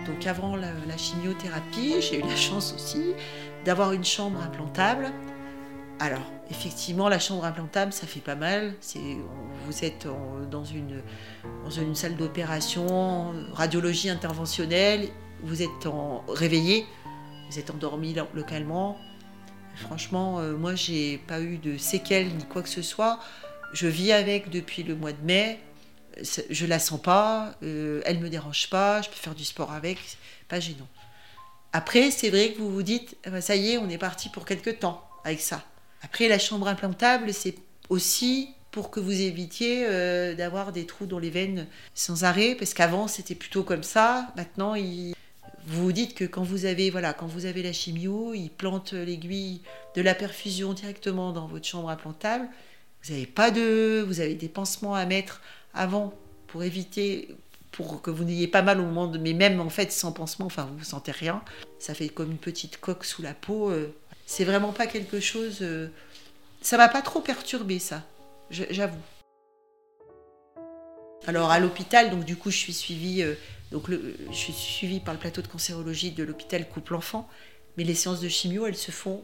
[0.06, 3.14] Donc avant la chimiothérapie, j'ai eu la chance aussi
[3.66, 5.12] d'avoir une chambre implantable.
[6.00, 8.74] Alors, effectivement, la chambre implantable, ça fait pas mal.
[9.66, 10.08] vous êtes
[10.52, 15.08] dans, une, salle d'opération, radiologie interventionnelle,
[15.44, 15.70] vous êtes
[16.28, 16.86] réveillé,
[17.50, 18.98] vous êtes endormi localement.
[19.76, 23.20] Franchement, euh, moi, j'ai pas eu de séquelles ni quoi que ce soit.
[23.74, 25.60] Je vis avec depuis le mois de mai.
[26.50, 29.98] Je la sens pas, euh, elle me dérange pas, je peux faire du sport avec,
[30.48, 30.88] pas gênant.
[31.74, 34.30] Après, c'est vrai que vous vous dites, eh ben, ça y est, on est parti
[34.30, 35.62] pour quelques temps avec ça.
[36.06, 37.56] Après, la chambre implantable, c'est
[37.90, 41.66] aussi pour que vous évitiez euh, d'avoir des trous dans les veines
[41.96, 44.28] sans arrêt, parce qu'avant c'était plutôt comme ça.
[44.38, 48.52] Maintenant, vous vous dites que quand vous avez voilà, quand vous avez la chimio, ils
[48.52, 49.62] plantent l'aiguille
[49.96, 52.48] de la perfusion directement dans votre chambre implantable.
[53.04, 55.42] Vous n'avez pas de, vous avez des pansements à mettre
[55.74, 56.14] avant
[56.46, 57.30] pour éviter,
[57.72, 60.46] pour que vous n'ayez pas mal au moment de, mais même en fait sans pansement,
[60.46, 61.42] enfin vous ne sentez rien.
[61.80, 63.72] Ça fait comme une petite coque sous la peau.
[63.72, 63.92] Euh,
[64.26, 65.60] c'est vraiment pas quelque chose.
[65.62, 65.88] Euh,
[66.62, 68.04] ça m'a pas trop perturbé, ça,
[68.50, 68.98] j'avoue.
[71.28, 73.36] Alors à l'hôpital, donc du coup, je suis suivie, euh,
[73.72, 77.28] donc je suis suivie par le plateau de cancérologie de l'hôpital couple-enfant,
[77.78, 79.24] mais les séances de chimio, elles se font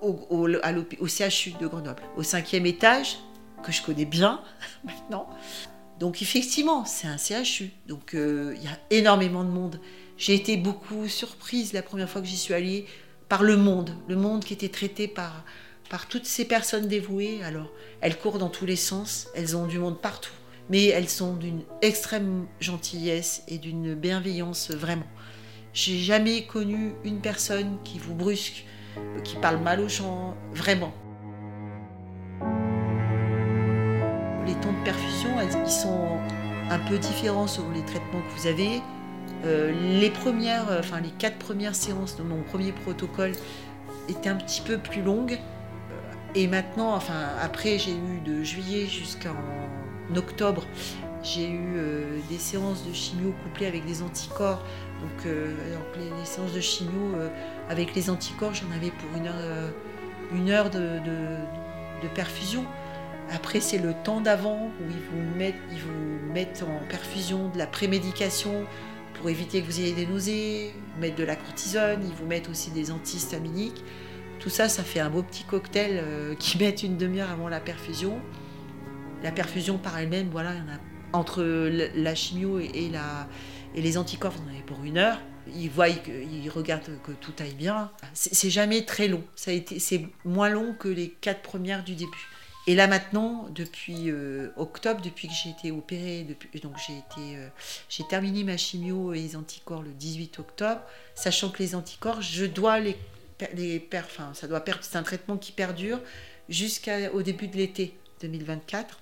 [0.00, 3.18] au, au, CHU de Grenoble, au cinquième étage,
[3.62, 4.42] que je connais bien
[4.84, 5.28] maintenant.
[6.00, 9.80] Donc effectivement, c'est un CHU, donc euh, il y a énormément de monde.
[10.16, 12.86] J'ai été beaucoup surprise la première fois que j'y suis allée
[13.32, 15.46] par le monde, le monde qui était traité par,
[15.88, 17.42] par toutes ces personnes dévouées.
[17.42, 20.34] Alors, elles courent dans tous les sens, elles ont du monde partout,
[20.68, 25.06] mais elles sont d'une extrême gentillesse et d'une bienveillance vraiment.
[25.72, 28.66] J'ai jamais connu une personne qui vous brusque,
[29.24, 30.92] qui parle mal aux gens, vraiment.
[34.46, 36.18] Les tons de perfusion, ils sont
[36.68, 38.82] un peu différents selon les traitements que vous avez.
[39.44, 43.32] Euh, les premières, euh, enfin les quatre premières séances de mon premier protocole
[44.08, 45.32] étaient un petit peu plus longues.
[45.32, 49.34] Euh, et maintenant, enfin après, j'ai eu de juillet jusqu'en
[50.16, 50.64] octobre,
[51.22, 51.76] j'ai eu
[52.28, 54.62] des séances de chimio couplées avec des anticorps.
[55.00, 57.14] Donc, les, séances de chimio
[57.70, 59.72] avec les anticorps, j'en avais pour une heure,
[60.34, 60.98] une heure de,
[62.02, 62.66] de perfusion.
[63.30, 67.58] Après, c'est le temps d'avant où ils vous, mettent, ils vous mettent en perfusion de
[67.58, 68.66] la prémédication
[69.22, 72.72] pour éviter que vous ayez des nausées, mettre de la cortisone, ils vous mettent aussi
[72.72, 73.84] des antihistaminiques.
[74.40, 77.60] Tout ça, ça fait un beau petit cocktail euh, qui met une demi-heure avant la
[77.60, 78.20] perfusion.
[79.22, 80.54] La perfusion par elle-même, voilà,
[81.12, 82.90] entre la chimio et,
[83.76, 85.20] et les anticorps, vous en avez pour une heure.
[85.54, 87.92] Ils voient, ils regardent que tout aille bien.
[88.14, 89.22] C'est jamais très long.
[89.36, 92.28] C'est moins long que les quatre premières du début.
[92.68, 96.24] Et là maintenant, depuis euh, octobre, depuis que j'ai été opérée,
[96.62, 96.76] donc
[97.18, 97.48] euh,
[97.88, 100.80] j'ai terminé ma chimio et les anticorps le 18 octobre,
[101.16, 102.96] sachant que les anticorps, je dois les,
[104.34, 105.98] ça doit c'est un traitement qui perdure
[106.48, 109.00] jusqu'au début de l'été 2024.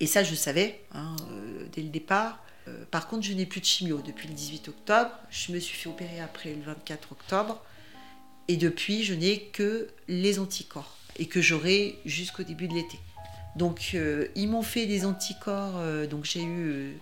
[0.00, 2.42] Et ça, je savais hein, euh, dès le départ.
[2.90, 5.10] par contre, je n'ai plus de chimio depuis le 18 octobre.
[5.30, 7.62] Je me suis fait opérer après le 24 octobre.
[8.48, 12.98] Et depuis, je n'ai que les anticorps et que j'aurai jusqu'au début de l'été.
[13.54, 16.92] Donc euh, ils m'ont fait des anticorps, euh, donc j'ai eu, euh,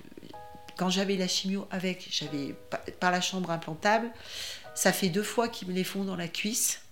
[0.76, 2.54] quand j'avais la chimio avec, j'avais
[3.00, 4.10] par la chambre implantable,
[4.74, 6.82] ça fait deux fois qu'ils me les font dans la cuisse,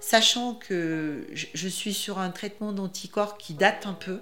[0.00, 4.20] sachant que je, suis sur un traitement d'anticorps qui date un peu,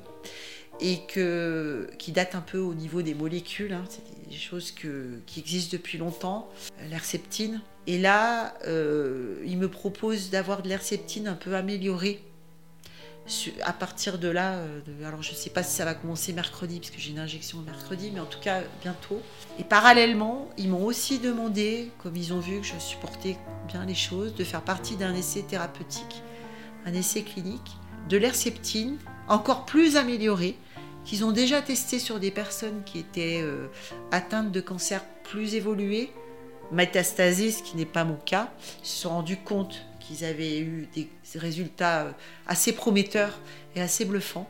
[0.81, 3.73] et que, qui date un peu au niveau des molécules.
[3.73, 3.85] Hein.
[3.89, 6.49] c'est des choses que, qui existent depuis longtemps,
[6.91, 7.61] l'herceptine.
[7.87, 12.21] Et là, euh, il me propose d'avoir de l'herceptine un peu améliorée.
[13.63, 16.81] À partir de là, euh, alors je ne sais pas si ça va commencer mercredi,
[16.81, 19.21] parce que j'ai une injection mercredi, mais en tout cas bientôt.
[19.59, 23.37] Et parallèlement, ils m'ont aussi demandé, comme ils ont vu que je supportais
[23.67, 26.23] bien les choses, de faire partie d'un essai thérapeutique,
[26.87, 27.77] un essai clinique,
[28.09, 28.97] de l'herceptine
[29.29, 30.57] encore plus améliorée,
[31.05, 33.69] qu'ils ont déjà testé sur des personnes qui étaient euh,
[34.11, 36.11] atteintes de cancer plus évolué,
[36.73, 38.51] métastasé, ce qui n'est pas mon cas.
[38.83, 42.13] Ils se sont rendus compte qu'ils avaient eu des résultats euh,
[42.47, 43.39] assez prometteurs
[43.77, 44.49] et assez bluffants.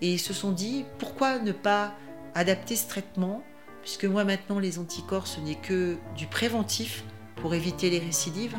[0.00, 1.94] Et ils se sont dit, pourquoi ne pas
[2.34, 3.42] adapter ce traitement?
[3.82, 7.02] Puisque moi maintenant, les anticorps, ce n'est que du préventif
[7.36, 8.56] pour éviter les récidives.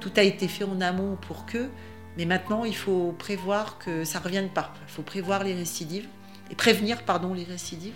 [0.00, 1.68] Tout a été fait en amont pour que,
[2.16, 4.74] mais maintenant, il faut prévoir que ça ne revienne pas.
[4.88, 6.06] Il faut prévoir les récidives
[6.50, 7.94] et prévenir pardon, les récidives.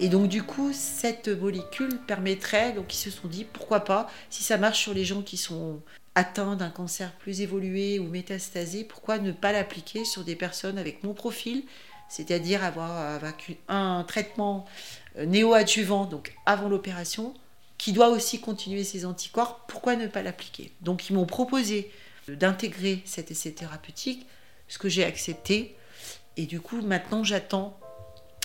[0.00, 4.42] Et donc du coup, cette molécule permettrait, donc ils se sont dit, pourquoi pas, si
[4.42, 5.82] ça marche sur les gens qui sont
[6.20, 11.02] atteints d'un cancer plus évolué ou métastasé, pourquoi ne pas l'appliquer sur des personnes avec
[11.02, 11.64] mon profil,
[12.08, 13.20] c'est-à-dire avoir
[13.68, 14.66] un traitement
[15.16, 17.34] euh, néoadjuvant, donc avant l'opération,
[17.78, 20.72] qui doit aussi continuer ses anticorps, pourquoi ne pas l'appliquer?
[20.82, 21.90] Donc ils m'ont proposé
[22.28, 24.26] d'intégrer cet essai thérapeutique,
[24.68, 25.74] ce que j'ai accepté,
[26.36, 27.78] et du coup, maintenant, j'attends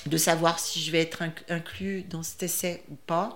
[0.06, 3.36] de savoir si je vais être inclus dans cet essai ou pas.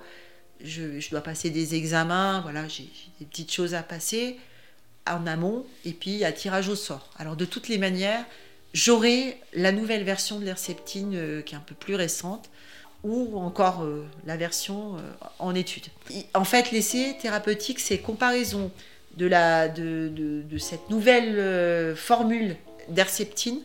[0.64, 4.38] Je, dois passer des examens, voilà, j'ai des petites choses à passer
[5.08, 7.10] en amont, et puis à tirage au sort.
[7.18, 8.26] Alors de toutes les manières,
[8.74, 12.50] j'aurai la nouvelle version de l'Herceptine euh, qui est un peu plus récente,
[13.04, 15.00] ou encore euh, la version euh,
[15.40, 15.86] en étude.
[16.34, 18.72] En fait, l'essai thérapeutique, c'est comparaison
[19.16, 22.58] de, la, de, de cette nouvelle formule
[22.90, 23.60] d'Herceptine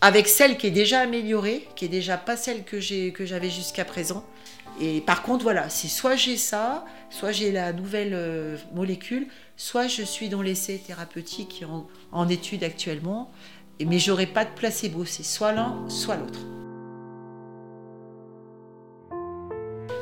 [0.00, 4.24] avec celle qui est déjà améliorée, qui est déjà pas celle que j'avais jusqu'à présent.
[4.80, 9.88] Et par contre, voilà, c'est soit j'ai ça, soit j'ai la nouvelle euh, molécule, soit
[9.88, 11.64] je suis dans l'essai thérapeutique
[12.12, 13.32] en, étude actuellement,
[13.84, 16.40] mais j'aurai pas de placebo, c'est soit l'un, soit l'autre.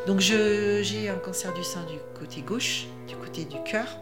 [0.06, 3.98] Donc j'ai un cancer du sein du côté gauche, du côté du cœur.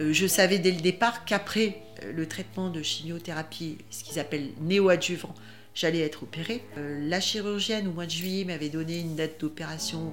[0.00, 4.50] Euh, je savais dès le départ qu'après euh, le traitement de chimiothérapie, ce qu'ils appellent
[4.60, 5.34] néoadjuvant,
[5.78, 6.62] j'allais être opérée.
[6.76, 10.12] Euh, la chirurgienne au mois de juillet m'avait donné une date d'opération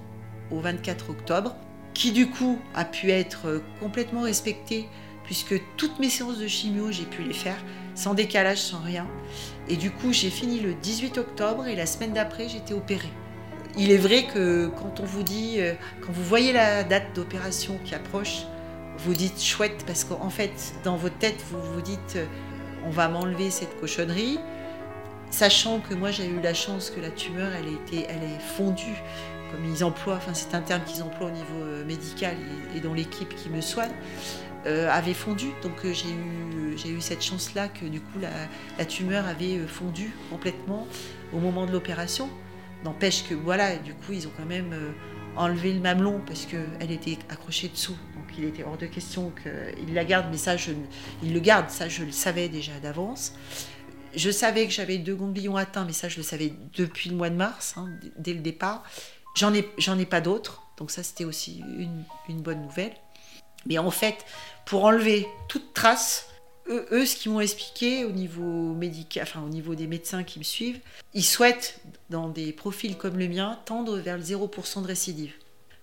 [0.51, 1.55] au 24 octobre,
[1.93, 4.87] qui du coup a pu être complètement respectée
[5.23, 7.57] puisque toutes mes séances de chimio, j'ai pu les faire
[7.95, 9.07] sans décalage, sans rien.
[9.67, 13.09] Et du coup, j'ai fini le 18 octobre et la semaine d'après, j'étais opérée.
[13.75, 15.57] Il est vrai que quand on vous dit,
[16.01, 18.45] quand vous voyez la date d'opération qui approche,
[18.97, 22.25] vous dites chouette parce qu'en fait, dans votre tête, vous vous dites euh,
[22.85, 24.39] on va m'enlever cette cochonnerie,
[25.35, 28.95] sachant que moi j'ai eu la chance que la tumeur elle, été, elle est fondue,
[29.51, 32.35] comme ils emploient, enfin c'est un terme qu'ils emploient au niveau euh, médical
[32.73, 33.91] et, dans l'équipe qui me soigne,
[34.65, 35.47] euh, avait fondu.
[35.61, 38.19] Donc j'ai eu, j'ai eu cette chance-là que du coup
[38.77, 40.87] la, tumeur avait fondu complètement
[41.33, 42.29] au moment de l'opération.
[42.85, 44.73] N'empêche que voilà, du coup ils ont quand même
[45.35, 47.97] enlevé le mamelon parce qu'elle était accrochée dessous
[48.37, 50.71] il était hors de question qu'il la garde, mais ça, je,
[51.23, 53.33] le garde, ça, je le savais déjà d'avance.
[54.15, 57.29] Je savais que j'avais deux ganglions atteints, mais ça, je le savais depuis le mois
[57.29, 58.83] de mars, hein, dès le départ.
[59.35, 61.61] J'en ai, ai pas d'autres, donc ça, c'était aussi
[62.29, 62.93] une, bonne nouvelle.
[63.65, 64.25] Mais en fait,
[64.65, 66.29] pour enlever toute trace,
[66.69, 70.39] eux, eux ce qu'ils m'ont expliqué au niveau médical, enfin au niveau des médecins qui
[70.39, 70.79] me suivent,
[71.13, 75.33] ils souhaitent, dans des profils comme le mien, tendre vers le 0% de récidive.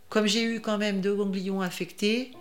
[0.08, 2.32] Comme j'ai eu quand même deux ganglions affectés,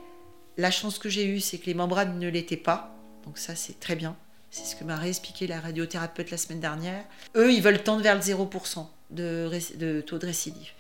[0.58, 2.96] la chance que j'ai eue, c'est que les membranes ne l'étaient pas.
[3.26, 4.16] Donc ça, c'est très bien.
[4.52, 7.06] C'est ce que m'a réexpliqué la radiothérapeute la semaine dernière.
[7.38, 10.72] Eux, ils veulent tendre vers le 0% de, taux de récidive.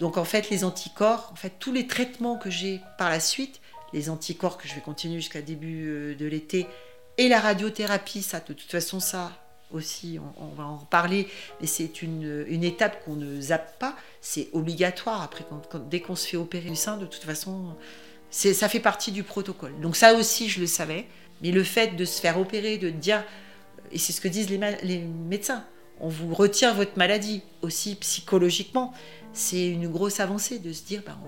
[0.00, 3.60] Donc en fait, les anticorps, en fait, tous les traitements que j'ai par la suite,
[3.92, 6.66] les anticorps que je vais continuer jusqu'à début euh, de l'été,
[7.16, 9.30] et la radiothérapie, ça, de toute façon, ça
[9.70, 11.28] aussi, on, va en reparler,
[11.60, 15.22] mais c'est une, étape qu'on ne zappe pas, c'est obligatoire.
[15.22, 15.44] Après,
[15.88, 17.76] dès qu'on se fait opérer du sein, de toute façon,
[18.30, 19.78] ça fait partie du protocole.
[19.80, 21.06] Donc ça aussi, je le savais.
[21.42, 23.24] Mais le fait de se faire opérer, de dire,
[23.92, 25.64] et c'est ce que disent les, médecins,
[26.00, 28.92] on vous retire votre maladie aussi psychologiquement.
[29.32, 31.18] C'est une grosse avancée de se dire, ben,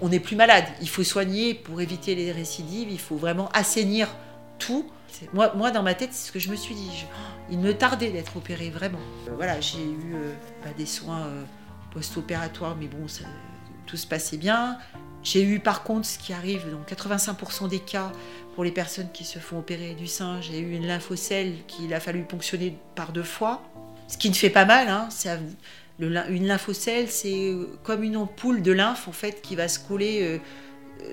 [0.00, 0.64] on n'est plus malade.
[0.80, 2.88] Il faut soigner pour éviter les récidives.
[2.90, 4.14] Il faut vraiment assainir
[4.58, 4.86] tout.
[5.32, 7.06] Moi, moi, dans ma tête, c'est ce que je me suis dit.
[7.50, 8.98] il me tardait d'être opéré, vraiment.
[9.28, 10.34] Euh, voilà, j'ai eu euh,
[10.64, 11.44] bah, des soins euh,
[11.92, 13.06] post-opératoires, mais bon,
[13.86, 14.78] tout se passait bien.
[15.26, 18.12] J'ai eu par contre ce qui arrive dans 85% des cas
[18.54, 21.98] pour les personnes qui se font opérer du sein, j'ai eu une lymphocelle qu'il a
[21.98, 23.60] fallu ponctionner par deux fois,
[24.06, 25.08] ce qui ne fait pas mal, hein,
[25.98, 27.52] une lymphocèle, c'est
[27.82, 30.40] comme une ampoule de lymphe en fait qui va se coller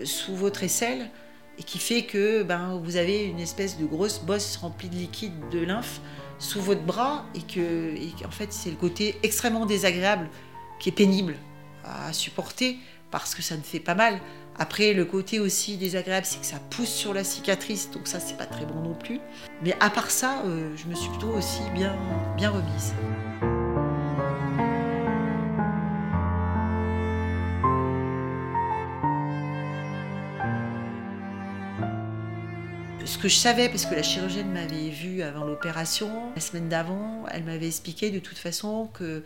[0.03, 1.09] sous votre aisselle
[1.57, 5.34] et qui fait que ben, vous avez une espèce de grosse bosse remplie de liquide
[5.51, 6.01] de lymphe
[6.38, 7.95] sous votre bras et que
[8.28, 10.30] en fait c'est le côté extrêmement désagréable
[10.80, 11.36] qui est pénible
[11.84, 12.78] à supporter
[13.14, 14.20] parce que ça ne fait pas mal.
[14.57, 18.36] Après, le côté aussi désagréable, c'est que ça pousse sur la cicatrice, donc ça, c'est
[18.36, 19.20] pas très bon non plus.
[19.61, 21.95] Mais à part ça, euh, je me suis plutôt aussi bien,
[22.36, 22.95] bien remise.
[33.05, 37.26] ce que je savais, parce que la chirurgienne m'avait vu avant l'opération, la semaine d'avant,
[37.32, 39.24] elle m'avait expliqué de toute façon que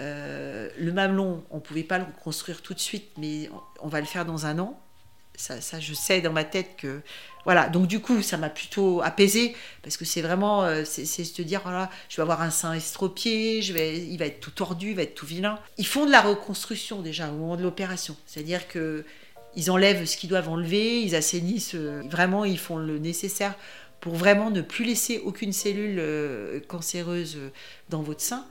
[0.00, 3.48] euh, le mamelon, on ne pouvait pas le reconstruire tout de suite, mais
[3.80, 4.80] on va le faire dans un an.
[5.36, 7.00] Ça, je sais dans ma tête que
[7.44, 7.68] voilà.
[7.68, 11.60] Donc du coup ça m'a plutôt apaisé parce que c'est vraiment euh, c'est se dire
[11.64, 14.94] voilà je vais avoir un sein estropié je vais il va être tout tordu il
[14.94, 15.58] va être tout vilain.
[15.76, 18.16] Ils font de la reconstruction déjà au moment de l'opération.
[18.26, 19.04] C'est à dire que
[19.56, 23.56] ils enlèvent ce qu'ils doivent enlever ils assainissent euh, vraiment ils font le nécessaire
[23.98, 26.00] pour vraiment ne plus laisser aucune cellule
[26.68, 27.38] cancéreuse
[27.88, 28.46] dans votre sein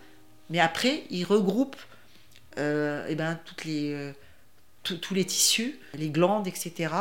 [0.50, 1.78] mais après, ils regroupent
[2.58, 4.14] euh, eh ben, toutes les, euh,
[4.84, 6.94] tous les tissus, les glandes, etc.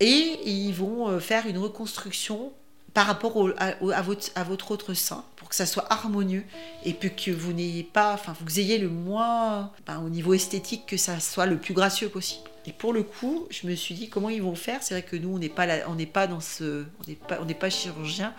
[0.00, 2.52] Et ils vont euh, faire une reconstruction
[2.94, 6.44] par rapport à, votre, à votre autre sein pour que ça soit harmonieux
[6.84, 10.84] et puis que vous n'ayez pas, enfin, vous ayez le moins, ben, au niveau esthétique,
[10.86, 12.50] que ça soit le plus gracieux possible.
[12.66, 14.82] Et pour le coup, je me suis dit comment ils vont faire?
[14.82, 15.66] C'est vrai que nous, on n'est pas,
[16.12, 18.34] pas dans ce, on n'est pas, pas chirurgien,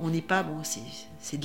[0.00, 0.62] on n'est pas, bon,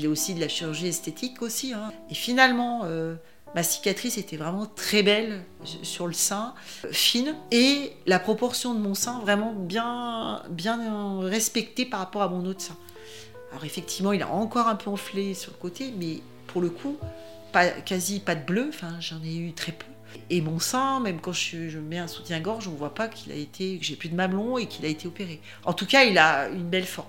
[0.07, 1.73] aussi de la chirurgie esthétique aussi.
[1.73, 1.91] Hein.
[2.09, 3.15] Et finalement, euh,
[3.55, 5.43] ma cicatrice était vraiment très belle
[5.83, 6.53] sur le sein,
[6.91, 12.45] fine, et la proportion de mon sein vraiment bien, bien respectée par rapport à mon
[12.45, 12.77] autre sein.
[13.51, 16.97] Alors effectivement, il a encore un peu enflé sur le côté, mais pour le coup,
[17.85, 18.67] quasi pas de bleu.
[18.69, 19.85] Enfin, j'en ai eu très peu.
[20.29, 23.35] Et mon sein, même quand je, mets un soutien-gorge, on ne voit pas qu'il a
[23.35, 25.41] été, que j'ai plus de mamelon et qu'il a été opéré.
[25.65, 27.07] En tout cas, il a une belle forme.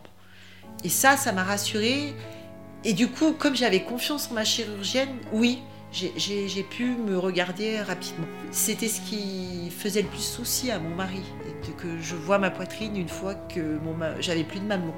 [0.82, 2.14] Et ça, ça m'a rassurée.
[2.84, 5.62] Et du coup, comme j'avais confiance en ma chirurgienne, oui,
[5.92, 8.26] j'ai pu me regarder rapidement.
[8.50, 11.22] C'était ce qui faisait le plus souci à mon mari,
[11.78, 13.78] que je vois ma poitrine une fois que
[14.20, 14.94] j'avais plus de mamelon.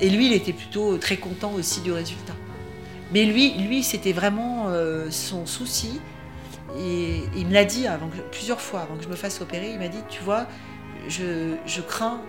[0.00, 2.34] Et lui, il était plutôt très content aussi du résultat.
[3.12, 6.00] Mais lui, lui c'était vraiment euh, son souci,
[6.78, 7.86] et, il me l'a dit
[8.30, 9.70] plusieurs fois avant que je me fasse opérer.
[9.72, 10.46] Il m'a dit Tu vois,
[11.08, 12.20] je, crains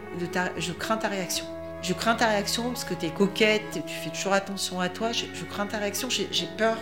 [0.98, 1.46] ta réaction.
[1.82, 5.12] Je crains ta réaction parce que tu es coquette, tu fais toujours attention à toi.
[5.12, 6.10] Je, crains ta réaction.
[6.10, 6.78] J'ai peur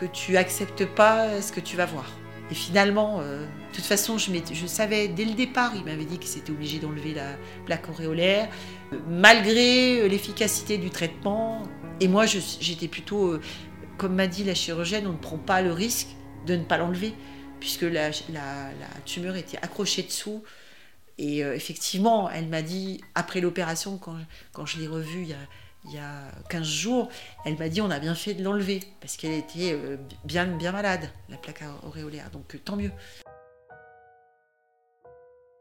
[0.00, 2.06] que tu acceptes pas ce que tu vas voir.
[2.50, 6.26] Et finalement, euh, de toute façon, je, savais dès le départ, il m'avait dit que
[6.26, 8.48] c'était obligé d'enlever la plaque auréolaire,
[9.08, 11.62] malgré l'efficacité du traitement.
[12.00, 13.40] Et moi, j'étais plutôt, euh,
[13.96, 16.08] comme m'a dit la chirurgienne, on ne prend pas le risque
[16.46, 17.14] de ne pas l'enlever,
[17.60, 18.10] puisque la,
[19.06, 20.42] tumeur était accrochée dessous.
[21.18, 24.16] Et euh, effectivement, elle m'a dit, après l'opération, quand,
[24.52, 25.38] quand, je l'ai revue il y, a,
[25.84, 27.08] il y a 15 jours,
[27.44, 30.72] elle m'a dit on a bien fait de l'enlever, parce qu'elle était euh, bien, bien
[30.72, 32.90] malade, la plaque auréolaire, donc euh, tant mieux.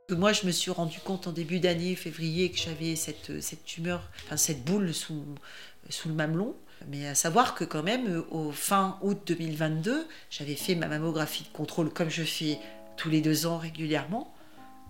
[0.09, 4.09] Moi, je me suis rendu compte en début d'année, février, que j'avais cette, cette tumeur,
[4.25, 5.23] enfin cette boule sous,
[5.89, 6.55] sous le mamelon.
[6.89, 11.49] Mais à savoir que quand même, au fin août 2022, j'avais fait ma mammographie de
[11.49, 12.59] contrôle comme je fais
[12.97, 14.33] tous les deux ans régulièrement,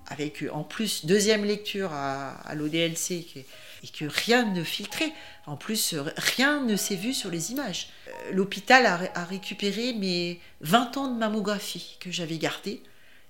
[0.07, 5.11] avec euh, en plus deuxième lecture à, l'ODLC et que rien ne filtrait.
[5.45, 7.89] En plus, euh, rien ne s'est vu sur les images.
[8.31, 12.81] L'hôpital a, récupéré mes 20 ans de mammographie que j'avais gardés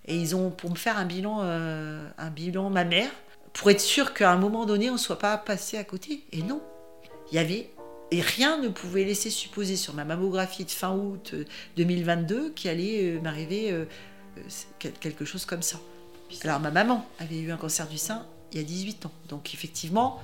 [0.05, 3.09] et ils ont pour me faire un bilan, un bilan mammaire
[3.53, 6.26] pour être sûr qu'à un moment donné on ne soit pas passé à côté.
[6.34, 6.61] Et non,
[7.32, 7.69] il y avait
[8.13, 11.34] et rien ne pouvait laisser supposer sur ma mammographie de fin août
[11.78, 13.86] 2022 euh, qu'il allait euh, m'arriver euh,
[14.99, 15.80] quelque chose comme ça.
[16.43, 19.11] Alors ma maman avait eu un cancer du sein il y a 18 ans.
[19.30, 20.19] Donc effectivement,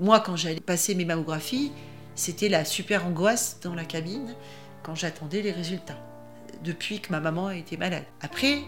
[0.00, 1.72] moi quand j'allais passer mes mammographies,
[2.14, 4.34] c'était la super angoisse dans la cabine
[4.82, 5.98] quand j'attendais les résultats
[6.64, 8.04] depuis que ma maman a été malade.
[8.20, 8.58] Après,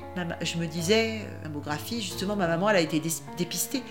[0.43, 3.03] je me disais, mammographie, justement, ma maman, elle a été
[3.37, 3.83] dépistée.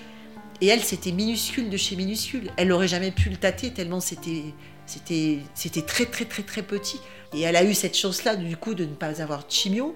[0.62, 2.52] Et elle, c'était minuscule de chez minuscule.
[2.58, 4.54] Elle n'aurait jamais pu le tâter tellement c'était,
[4.86, 7.00] c'était, c'était très, très, très, très petit.
[7.34, 9.96] Et elle a eu cette chance-là, du coup, de ne pas avoir de chimio,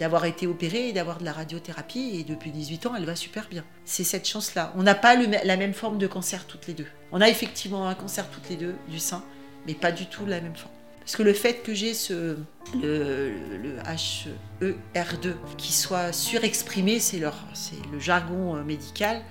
[0.00, 2.10] d'avoir été opérée et d'avoir de la radiothérapie.
[2.14, 3.64] Et depuis 18 ans, elle va super bien.
[3.84, 4.72] C'est cette chance-là.
[4.76, 6.88] On n'a pas la même forme de cancer toutes les deux.
[7.12, 9.22] On a effectivement un cancer toutes les deux du sein,
[9.66, 10.72] mais pas du tout la même forme.
[11.00, 12.36] Parce que le fait que j'ai ce,
[12.80, 13.32] le,
[13.62, 13.78] le,
[14.62, 19.22] HER2 qui soit surexprimé, c'est le jargon euh, médical,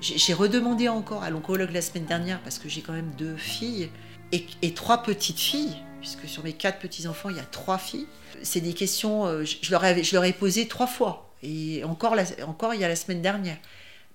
[0.00, 3.90] j'ai redemandé encore à l'oncologue la semaine dernière parce que j'ai quand même deux filles
[4.32, 5.76] et, trois petites filles.
[6.00, 8.06] Puisque sur mes quatre petits-enfants, il y a trois filles.
[8.42, 12.80] C'est des questions, euh, je, leur ai, je posé trois fois, et encore, encore il
[12.80, 13.56] y a la semaine dernière.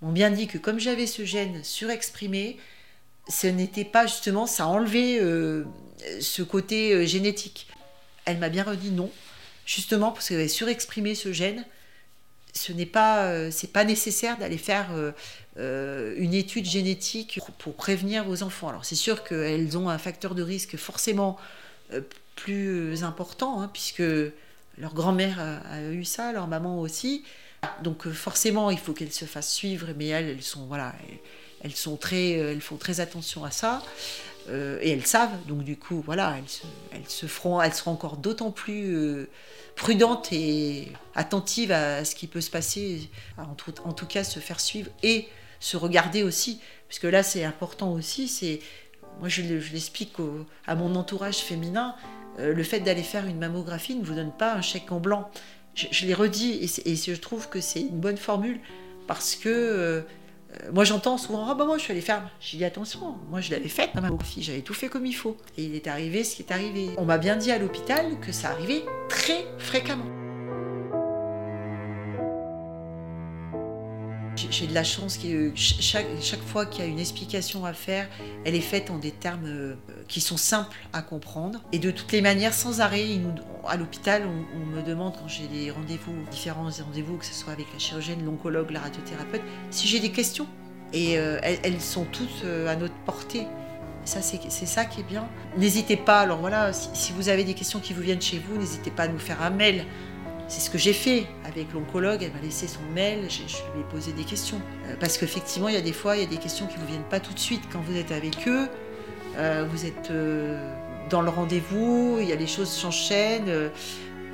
[0.02, 2.58] Ils m'ont bien dit que comme j'avais ce gène surexprimé,
[3.28, 5.64] ce n'était pas justement, ça enlevait euh,
[6.20, 7.68] ce côté euh, génétique.
[8.26, 9.12] Elle m'a bien redit non,
[9.66, 11.66] justement parce qu'elle avait surexprimé ce gène.
[12.54, 14.88] Ce n'est pas, euh, pas nécessaire d'aller faire
[15.58, 18.70] une étude génétique pour, prévenir vos enfants.
[18.70, 21.38] Alors c'est sûr qu'elles ont un facteur de risque forcément
[22.36, 24.04] plus important, hein, puisque
[24.78, 27.24] leur grand-mère a, eu ça, leur maman aussi.
[27.82, 30.94] Donc forcément, il faut qu'elles se fassent suivre, mais elles, elles sont voilà,
[31.64, 33.82] elles, sont très, euh, elles font très attention à ça.
[34.50, 36.38] Euh, et elles savent, donc du coup, voilà,
[36.94, 39.28] elles se, feront, elles seront encore d'autant plus euh,
[39.76, 44.40] prudentes et attentives à, ce qui peut se passer, en tout, en tout, cas se
[44.40, 45.28] faire suivre et
[45.60, 48.60] se regarder aussi, parce que là c'est important aussi, c'est,
[49.20, 50.14] moi je, l'explique
[50.68, 51.96] à mon entourage féminin,
[52.38, 55.30] le fait d'aller faire une mammographie ne vous donne pas un chèque en blanc.
[55.76, 58.60] Je, l'ai redit et, je trouve que c'est une bonne formule
[59.08, 60.02] parce que euh,
[60.72, 63.52] moi j'entends souvent ah bah moi je suis allée faire j'ai dit attention moi je
[63.52, 66.38] l'avais faite ma fille j'avais tout fait comme il faut et il est arrivé ce
[66.38, 66.90] qui est arrivé.
[66.98, 70.06] On m'a bien dit à l'hôpital que ça arrivait très fréquemment
[74.36, 78.08] J'ai de la chance que chaque, fois qu'il y a une explication à faire,
[78.44, 79.76] elle est faite en des termes euh,
[80.08, 81.62] qui sont simples à comprendre.
[81.72, 83.06] Et de toutes les manières, sans arrêt,
[83.68, 87.68] à l'hôpital, on, me demande quand j'ai des rendez-vous, différents rendez-vous, que ce soit avec
[87.72, 90.48] la chirurgienne, l'oncologue, la radiothérapeute, si j'ai des questions.
[90.94, 93.48] Et euh, elles, sont toutes euh, à notre portée.
[94.04, 95.28] Ça, c'est ça qui est bien.
[95.58, 98.92] N'hésitez pas, alors voilà, si, vous avez des questions qui vous viennent chez vous, n'hésitez
[98.92, 99.84] pas à nous faire un mail
[100.48, 102.22] c'est ce que j'ai fait avec l'oncologue.
[102.24, 104.62] Elle m'a laissé son mail, je, lui ai posé des questions.
[104.88, 106.82] Euh, parce qu'effectivement, il y a des fois, il y a des questions qui ne
[106.82, 108.68] vous viennent pas tout de suite quand vous êtes avec eux.
[109.38, 110.72] Euh, vous êtes euh,
[111.10, 113.70] dans le rendez-vous, il y a les choses s'enchaînent.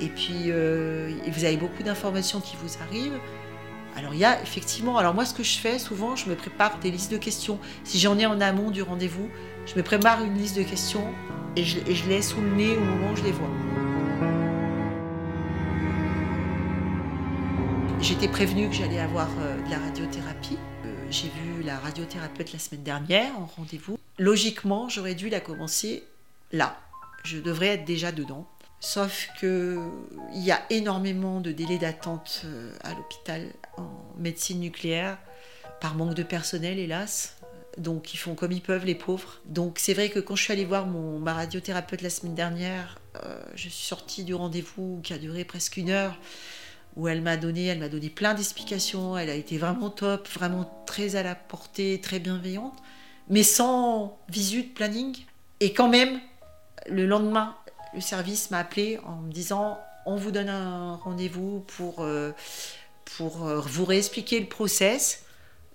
[0.00, 3.18] et puis, vous avez beaucoup d'informations qui vous arrivent.
[3.94, 6.78] Alors il y a effectivement, alors moi ce que je fais souvent, je me prépare
[6.78, 7.58] des listes de questions.
[7.84, 9.28] Si j'en ai en amont du rendez-vous,
[9.66, 11.04] je me prépare une liste de questions
[11.56, 13.50] et je, et je les ai sous le nez au moment où je les vois.
[18.02, 20.58] J'étais prévenue que j'allais avoir euh, de la radiothérapie.
[20.84, 23.96] Euh, j'ai vu la radiothérapeute la semaine dernière en rendez-vous.
[24.18, 26.02] Logiquement, j'aurais dû la commencer
[26.50, 26.80] là.
[27.22, 28.48] Je devrais être déjà dedans.
[28.80, 29.78] Sauf qu'il
[30.34, 33.88] y a énormément de délais d'attente euh, à l'hôpital en
[34.18, 35.16] médecine nucléaire,
[35.80, 37.36] par manque de personnel, hélas.
[37.78, 39.38] Donc ils font comme ils peuvent, les pauvres.
[39.44, 42.98] Donc c'est vrai que quand je suis allée voir ma radiothérapeute la semaine dernière,
[43.54, 46.18] je suis sortie du rendez-vous qui a duré presque une heure
[46.96, 49.16] où elle m'a donné, elle m'a donné plein d'explications.
[49.16, 52.76] Elle a été vraiment top, vraiment très à la portée, très bienveillante,
[53.28, 55.16] mais sans visu de planning.
[55.60, 56.20] Et quand même,
[56.88, 57.56] le lendemain,
[57.94, 62.32] le service m'a appelé en me disant on vous donne un rendez-vous pour, euh,
[63.16, 65.24] pour euh, vous réexpliquer le process.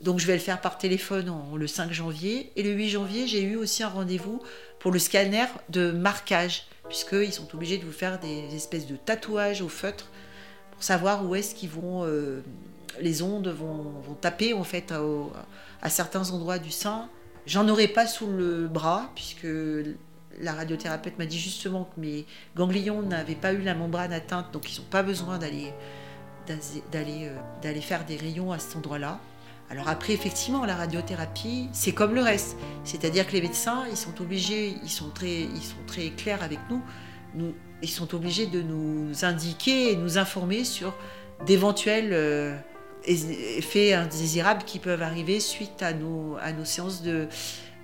[0.01, 2.51] Donc je vais le faire par téléphone le 5 janvier.
[2.55, 4.41] Et le 8 janvier, j'ai eu aussi un rendez-vous
[4.79, 9.61] pour le scanner de marquage, puisqu'ils sont obligés de vous faire des espèces de tatouages
[9.61, 10.11] au feutre
[10.77, 12.43] pour savoir où est-ce qu'ils vont, euh,
[13.01, 14.93] les ondes vont, taper en fait
[15.81, 17.09] à, certains endroits du sein.
[17.47, 19.47] J'en aurais pas sous le bras puisque
[20.39, 24.71] la radiothérapeute m'a dit justement que mes ganglions n'avaient pas eu la membrane atteinte, donc
[24.71, 25.73] ils n'ont pas besoin d'aller
[26.91, 29.19] d'aller euh, d'aller faire des rayons à cet endroit-là.
[29.71, 32.55] Alors après, effectivement, la radiothérapie, c'est comme le reste.
[32.83, 36.59] C'est-à-dire que les médecins, ils sont obligés, ils sont très, ils sont très clairs avec
[36.69, 36.81] nous.
[37.33, 40.95] nous ils sont obligés de nous indiquer et nous informer sur
[41.45, 42.55] d'éventuels euh,
[43.05, 47.27] effets indésirables qui peuvent arriver suite à nos, à nos séances de,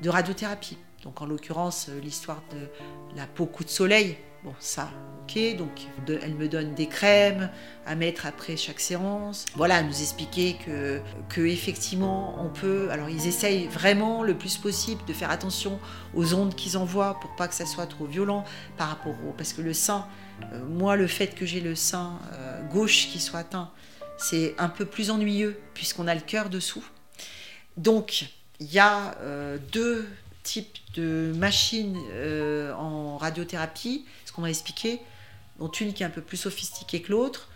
[0.02, 0.78] de radiothérapie.
[1.04, 4.92] Donc en l'occurrence, l'histoire de la peau coup de soleil, bon ça,
[5.24, 7.50] ok, donc elle me donne des crèmes
[7.86, 9.46] à mettre après chaque séance.
[9.56, 15.04] Voilà, nous expliquer que, que effectivement on peut, alors ils essayent vraiment le plus possible
[15.06, 15.80] de faire attention
[16.14, 18.44] aux ondes qu'ils envoient pour pas que ça soit trop violent
[18.78, 20.08] par rapport au, parce que le sein,
[20.52, 23.72] euh, moi le fait que j'ai le sein euh, gauche qui soit atteint,
[24.18, 26.84] c'est un peu plus ennuyeux puisqu'on a le cœur dessous.
[27.78, 28.26] Donc
[28.60, 29.16] il y a
[29.72, 30.08] deux
[30.44, 35.00] type de machine euh, en radiothérapie, qu'on m'a expliqué,
[35.60, 37.50] dont une qui est un peu plus sophistiquée que l'autre,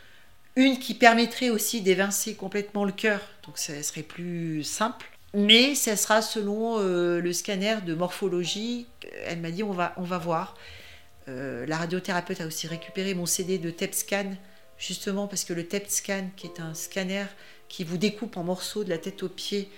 [0.56, 5.96] une qui permettrait aussi d'évincer complètement le cœur, donc ça serait plus simple, mais ça
[5.96, 8.88] sera selon euh, le scanner de morphologie.
[9.26, 10.56] Elle m'a dit on va, voir.
[11.28, 14.32] Euh, la radiothérapeute a aussi récupéré mon CD de TEP scan,
[14.78, 17.26] justement parce que le TEP scan, qui est un scanner
[17.70, 19.70] qui vous découpe en morceaux de la tête aux pieds,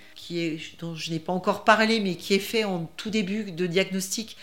[0.78, 4.36] dont je n'ai pas encore parlé, mais qui est fait en tout début de diagnostic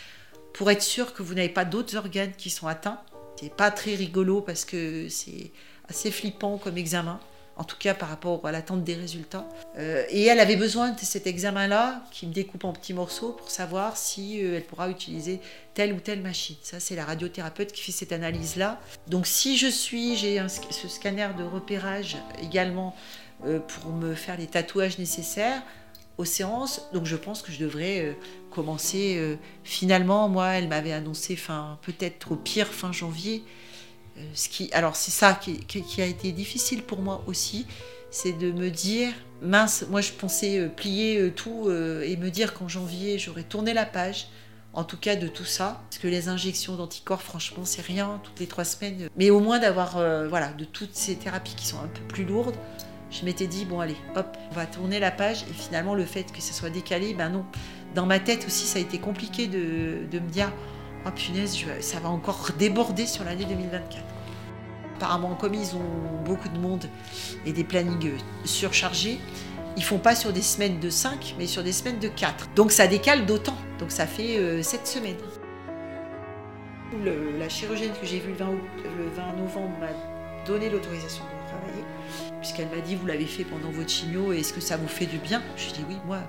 [0.58, 3.00] pour être sûr que vous n'avez pas d'autres organes qui sont atteints.
[3.40, 5.52] C'est pas très rigolo parce que c'est
[5.88, 7.20] assez flippant comme examen
[7.58, 9.48] en tout cas par rapport à l'attente des résultats.
[9.78, 13.50] Euh, et elle avait besoin de cet examen-là, qui me découpe en petits morceaux, pour
[13.50, 15.42] savoir si euh, elle pourra utiliser
[15.74, 16.56] telle ou telle machine.
[16.62, 18.80] Ça, c'est la radiothérapeute qui fait cette analyse-là.
[19.08, 22.96] Donc si je suis, j'ai ce scanner de repérage également
[23.46, 25.64] euh, pour me faire les tatouages nécessaires
[26.18, 28.18] aux séances, donc je pense que je devrais
[28.50, 33.44] commencer finalement, moi, elle m'avait annoncé fin, peut-être au pire fin janvier,
[34.18, 37.68] euh, ce qui, alors c'est ça qui, a été difficile pour moi aussi,
[38.10, 42.54] c'est de me dire, mince, moi je pensais euh, plier euh, tout et me dire
[42.54, 44.28] qu'en janvier j'aurais tourné la page,
[44.74, 48.40] en tout cas de tout ça, parce que les injections d'anticorps, franchement, c'est rien, toutes
[48.40, 49.94] les trois semaines, mais au moins d'avoir,
[50.30, 52.56] voilà, de toutes ces thérapies qui sont un peu plus lourdes,
[53.12, 56.32] je m'étais dit, bon allez, hop, on va tourner la page, et finalement le fait
[56.32, 57.46] que ça soit décalé, ben non,
[57.96, 60.52] dans ma tête aussi ça a été compliqué de, de me dire,
[61.06, 64.04] oh punaise, ça va encore déborder sur l'année 2024.
[64.98, 66.86] Apparemment, comme ils ont beaucoup de monde
[67.46, 68.14] et des plannings
[68.46, 69.20] surchargés,
[69.78, 72.50] ils font pas sur des semaines de 5, mais sur des semaines de 4.
[72.56, 73.56] Donc ça décale d'autant.
[73.78, 75.18] Donc ça fait 7 euh, semaines.
[77.40, 78.52] la chirurgienne que j'ai vue le 20,
[78.98, 81.84] le 20 novembre m'a donné l'autorisation de travailler,
[82.40, 85.18] puisqu'elle m'a dit Vous l'avez fait pendant votre chimio, est-ce que ça vous fait du
[85.18, 85.42] bien?
[85.56, 86.20] Je dit Oui, moi,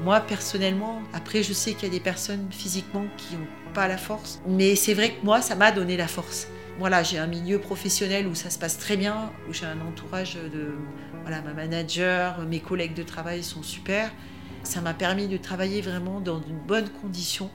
[0.00, 3.96] moi, personnellement, après, je sais qu'il y a des personnes physiquement qui n'ont pas la
[3.96, 4.40] force.
[4.46, 6.48] Mais c'est vrai que moi, ça m'a donné la force.
[6.78, 10.34] Voilà, j'ai un milieu professionnel où ça se passe très bien, où j'ai un entourage
[10.34, 10.74] de.
[11.22, 14.10] Voilà, ma manager, mes collègues de travail sont super.
[14.64, 17.50] Ça m'a permis de travailler vraiment dans une bonne condition,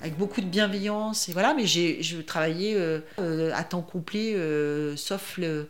[0.00, 1.28] avec beaucoup de bienveillance.
[1.28, 5.68] Et voilà, mais j'ai, je travaillais euh, euh, à temps complet, euh, sauf le,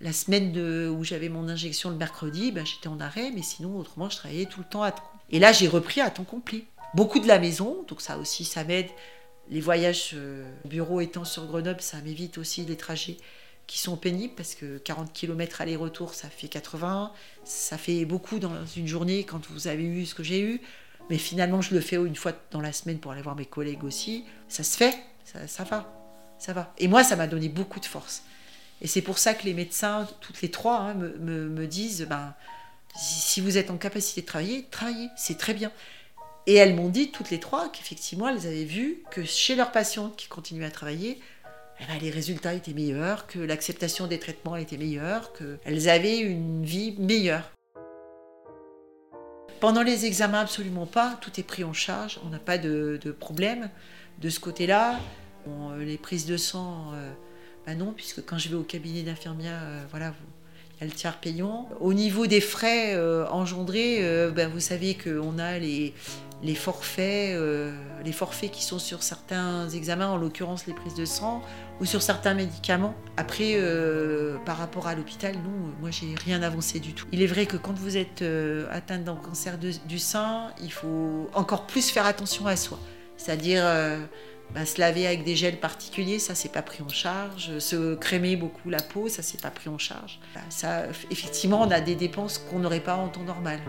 [0.00, 0.56] la semaine
[0.90, 4.46] où j'avais mon injection le mercredi, ben, j'étais en arrêt, mais sinon, autrement, je travaillais
[4.46, 5.10] tout le temps à temps.
[5.30, 6.64] Et là, j'ai repris à temps complet.
[6.94, 8.88] Beaucoup de la maison, donc ça aussi, ça m'aide.
[9.50, 13.16] Les voyages euh, bureau étant sur Grenoble, ça m'évite aussi les trajets
[13.66, 17.12] qui sont pénibles parce que 40 km aller-retour, ça fait 80.
[17.44, 20.60] Ça fait beaucoup dans une journée quand vous avez eu ce que j'ai eu.
[21.10, 23.84] Mais finalement, je le fais une fois dans la semaine pour aller voir mes collègues
[23.84, 24.24] aussi.
[24.48, 24.94] Ça se fait,
[25.24, 25.90] ça va,
[26.38, 26.72] ça va.
[26.78, 28.22] Et moi, ça m'a donné beaucoup de force.
[28.80, 32.34] Et c'est pour ça que les médecins, toutes les trois, hein, me, disent ben,
[32.96, 35.72] si vous êtes en capacité de travailler, travaillez, c'est très bien.
[36.46, 40.16] Et elles m'ont dit, toutes les trois, qu'effectivement, elles avaient vu que chez leurs patientes
[40.16, 41.20] qui continuaient à travailler,
[41.80, 46.64] eh ben, les résultats étaient meilleurs, que l'acceptation des traitements était meilleure, qu'elles avaient une
[46.64, 47.50] vie meilleure.
[49.60, 53.70] Pendant les examens, absolument pas, tout est pris en charge, on n'a pas de, problème
[54.20, 55.00] de ce côté-là.
[55.78, 56.92] les prises de sang.
[56.94, 57.12] Euh,
[57.68, 60.14] bah non, puisque quand je vais au cabinet d'infirmière, euh, voilà,
[60.76, 61.68] il y a le tiers payant.
[61.80, 65.92] Au niveau des frais euh, engendrés, euh, bah, vous savez qu'on a les,
[66.42, 67.38] les forfaits,
[68.06, 71.42] les forfaits qui sont sur certains examens, en l'occurrence les prises de sang,
[71.78, 72.94] ou sur certains médicaments.
[73.18, 73.60] Après,
[74.46, 77.06] par rapport à l'hôpital, non, moi j'ai rien avancé du tout.
[77.12, 78.24] Il est vrai que quand vous êtes
[78.70, 82.78] atteinte d'un cancer du sein, il faut encore plus faire attention à soi.
[83.18, 83.64] C'est-à-dire
[84.54, 87.58] bah, se laver avec des gels particuliers, ça c'est pas pris en charge.
[87.58, 90.18] Se crémer beaucoup la peau, ça c'est pas pris en charge.
[90.34, 93.60] Bah, ça, effectivement, on a des dépenses qu'on n'aurait pas en temps normal.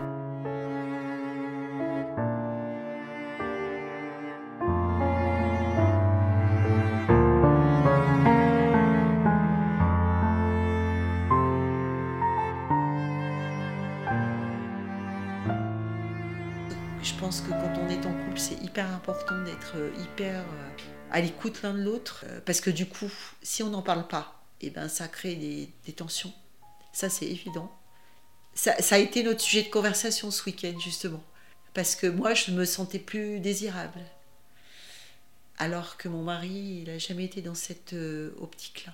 [18.88, 20.70] Important d'être euh, hyper euh,
[21.10, 23.10] à l'écoute l'un de l'autre, euh, parce que du coup,
[23.42, 26.32] si on n'en parle pas, et eh ben, ça crée des, tensions.
[26.92, 27.74] Ça, c'est évident.
[28.54, 31.22] Ça, a été notre sujet de conversation ce week-end, justement.
[31.72, 34.00] Parce que moi, je me sentais plus désirable.
[35.56, 37.94] Alors que mon mari, il n'a jamais été dans cette
[38.38, 38.92] optique-là.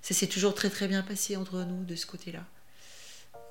[0.00, 2.44] Ça s'est toujours très très bien passé entre nous de ce côté-là.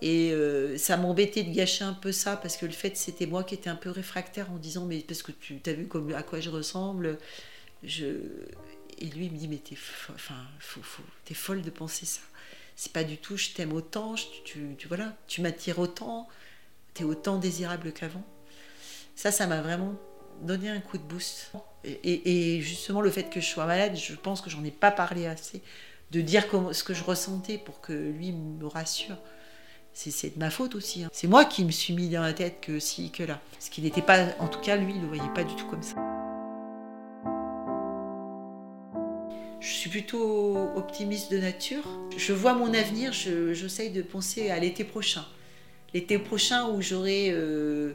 [0.01, 3.43] Et euh, ça m'embêtait de gâcher un peu ça parce que le fait c'était moi
[3.43, 6.39] qui étais un peu réfractaire en disant mais parce que tu as vu à quoi
[6.39, 7.19] je ressemble.
[7.83, 8.05] Je...
[8.99, 9.75] Et lui il me dit mais t'es
[10.13, 10.33] enfin,
[11.29, 12.21] es folle de penser ça.
[12.75, 16.27] C'est pas du tout je t'aime autant, tu, voilà, tu m'attires autant,
[16.95, 18.25] tu es autant désirable qu'avant.
[19.15, 19.93] Ça, ça m'a vraiment
[20.41, 21.51] donné un coup de boost.
[21.83, 24.91] Et, et, justement le fait que je sois malade, je pense que j'en ai pas
[24.91, 25.61] parlé assez
[26.11, 26.43] de dire
[26.73, 29.17] ce que je ressentais pour que lui me rassure
[29.93, 31.03] c'est de ma faute aussi.
[31.03, 31.09] Hein.
[31.11, 33.39] C'est moi qui me suis mis dans la tête que si, que là.
[33.59, 35.67] Ce qui n'était pas, en tout cas, lui, il ne le voyait pas du tout
[35.67, 35.95] comme ça.
[39.59, 41.83] Je suis plutôt optimiste de nature.
[42.17, 45.25] Je vois mon avenir, j'essaye de penser à l'été prochain.
[45.93, 47.93] L'été prochain où j'aurai euh,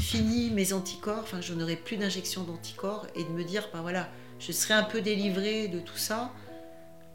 [0.00, 4.10] fini mes anticorps, enfin je n'aurai plus d'injection d'anticorps et de me dire, ben voilà,
[4.40, 6.32] je serai un peu délivrée de tout ça.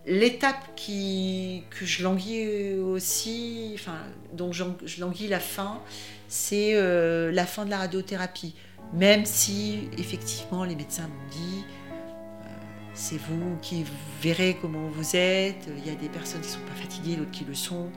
[0.06, 3.97] L'étape qui, que je languis aussi, enfin,
[4.34, 4.64] dont je,
[5.00, 5.82] languis la fin,
[6.28, 8.56] c'est euh, la fin de la radiothérapie.
[8.93, 12.47] Même si, effectivement, les médecins m'ont dit, euh,
[12.93, 13.86] c'est vous qui
[14.22, 15.70] verrez comment vous êtes.
[15.78, 17.89] Il y a des personnes qui ne sont pas fatiguées, d'autres qui le sont,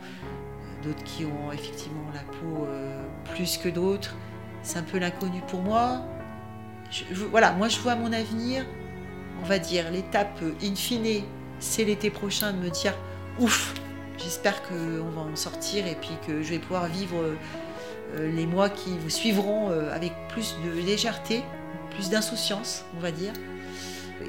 [0.82, 2.66] d'autres qui ont effectivement la peau
[3.34, 4.16] plus que d'autres
[4.62, 6.02] c'est un peu l'inconnu pour moi.
[7.30, 8.64] voilà, moi je vois mon avenir,
[9.42, 11.24] on va dire, l'étape in fine,
[11.62, 12.94] c'est l'été prochain de me dire,
[13.38, 13.74] ouf,
[14.18, 17.16] j'espère qu'on va en sortir et puis que je vais pouvoir vivre
[18.16, 21.42] euh, les mois qui vous suivront euh, avec plus de légèreté,
[21.90, 23.32] plus d'insouciance, on va dire.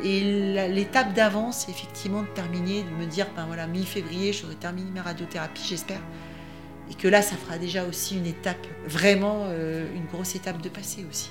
[0.03, 0.21] Et
[0.69, 5.03] l'étape d'avant, c'est effectivement de terminer, de me dire, ben voilà, mi-février, j'aurai terminé ma
[5.03, 5.99] radiothérapie, j'espère.
[6.89, 10.69] Et que là, ça fera déjà aussi une étape, vraiment euh, une grosse étape de
[10.69, 11.29] passé aussi.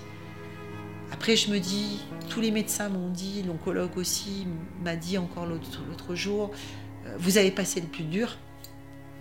[1.23, 2.01] Après, je me dis,
[2.31, 4.45] tous les médecins m'ont dit, l'oncologue aussi
[4.83, 6.51] m'a dit encore l'autre jour,
[7.07, 8.37] euh, vous avez passé le plus dur.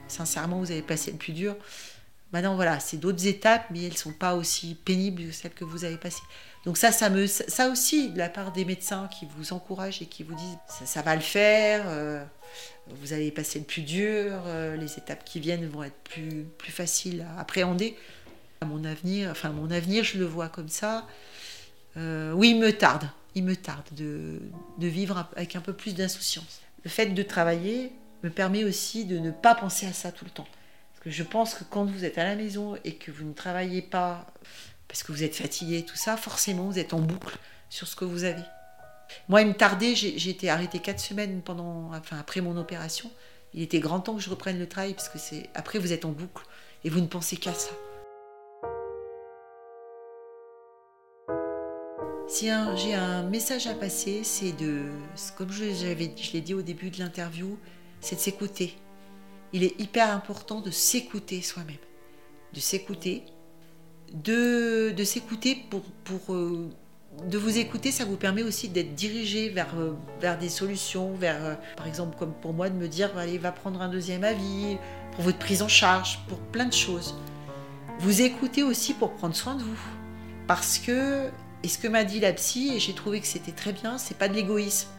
[0.08, 1.56] Sincèrement, vous avez passé le plus dur.
[2.34, 5.64] Maintenant, voilà, c'est d'autres étapes, mais elles ne sont pas aussi pénibles que celles que
[5.64, 6.24] vous avez passées.
[6.66, 10.08] Donc ça, ça, me, ça aussi, de la part des médecins qui vous encouragent et
[10.08, 11.84] qui vous disent, ça, va le faire.
[11.86, 12.26] Euh,
[12.88, 16.72] vous allez passer le plus dur, euh, les étapes qui viennent vont être plus, plus
[16.72, 17.96] faciles à appréhender.
[18.66, 21.06] Mon avenir, enfin mon avenir, je le vois comme ça.
[21.98, 24.40] Euh, oui, il me tarde, il me tarde de,
[24.78, 26.62] vivre avec un peu plus d'insouciance.
[26.84, 27.92] Le fait de travailler
[28.24, 30.48] me permet aussi de ne pas penser à ça tout le temps.
[30.92, 33.34] Parce que je pense que quand vous êtes à la maison et que vous ne
[33.34, 34.28] travaillez pas
[34.88, 37.38] parce que vous êtes fatigué, tout ça, forcément vous êtes en boucle
[37.70, 38.44] sur ce que vous avez.
[39.30, 43.10] Moi, il me tardait, j'ai été arrêtée quatre semaines pendant, enfin, après mon opération.
[43.54, 46.06] Il était grand temps que je reprenne le travail, parce que c'est après vous êtes
[46.06, 46.46] en boucle
[46.84, 47.72] et vous ne pensez qu'à ça.
[52.32, 54.86] Si j'ai un message à passer, c'est de,
[55.38, 57.58] comme je, je l'ai dit au début de l'interview,
[58.00, 58.78] c'est de s'écouter.
[59.52, 61.76] Il est hyper important de s'écouter soi-même,
[62.54, 63.24] de s'écouter,
[64.14, 66.70] de, de s'écouter pour, pour euh,
[67.28, 71.46] de vous écouter, ça vous permet aussi d'être dirigé vers, euh, vers des solutions, vers,
[71.46, 74.78] euh, par exemple, comme pour moi, de me dire, allez, va prendre un deuxième avis,
[75.12, 77.14] pour votre prise en charge, pour plein de choses.
[78.00, 79.80] Vous écoutez aussi pour prendre soin de vous.
[80.48, 81.30] Parce que,
[81.64, 84.18] et ce que m'a dit la psy, et j'ai trouvé que c'était très bien, c'est
[84.18, 84.90] pas de l'égoïsme.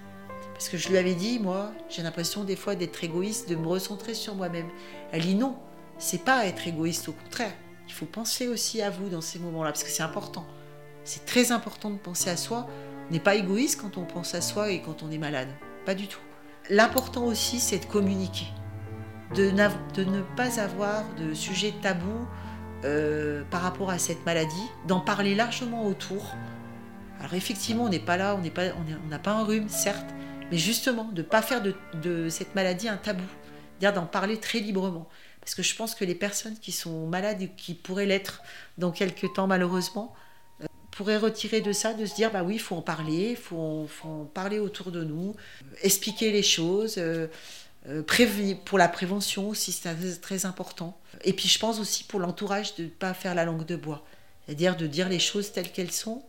[0.53, 3.67] Parce que je lui avais dit, moi, j'ai l'impression des fois d'être égoïste, de me
[3.67, 4.69] recentrer sur moi-même.
[5.11, 5.57] Elle dit non,
[5.99, 7.53] c'est pas être égoïste, au contraire.
[7.89, 10.47] Il faut penser aussi à vous dans ces moments-là, parce que c'est important.
[11.05, 12.69] C'est très important de penser à soi.
[13.09, 15.49] On n'est pas égoïste quand on pense à soi et quand on est malade.
[15.85, 16.21] Pas du tout.
[16.71, 18.47] L'important aussi, c'est de communiquer.
[19.35, 22.27] De, ne pas avoir de sujet tabou
[22.85, 26.35] euh, par rapport à cette maladie, d'en parler largement autour.
[27.23, 30.11] Alors effectivement, on n'est pas là, on n'a pas, un rhume, certes,
[30.51, 33.23] mais justement, de ne pas faire de, cette maladie un tabou,
[33.79, 35.09] c'est-à-dire d'en parler très librement.
[35.41, 38.43] Parce que je pense que les personnes qui sont malades et qui pourraient l'être
[38.77, 40.15] dans quelques temps malheureusement,
[40.91, 43.89] pourrait retirer de ça, de se dire, bah oui, il faut en parler, il faut,
[44.03, 45.35] en parler autour de nous,
[45.83, 47.29] expliquer les choses, euh,
[47.89, 48.03] euh,
[48.65, 50.99] pour la prévention aussi, c'est très important.
[51.25, 54.05] Et puis je pense aussi pour l'entourage de ne pas faire la langue de bois,
[54.45, 56.23] c'est-à-dire de dire les choses telles qu'elles sont,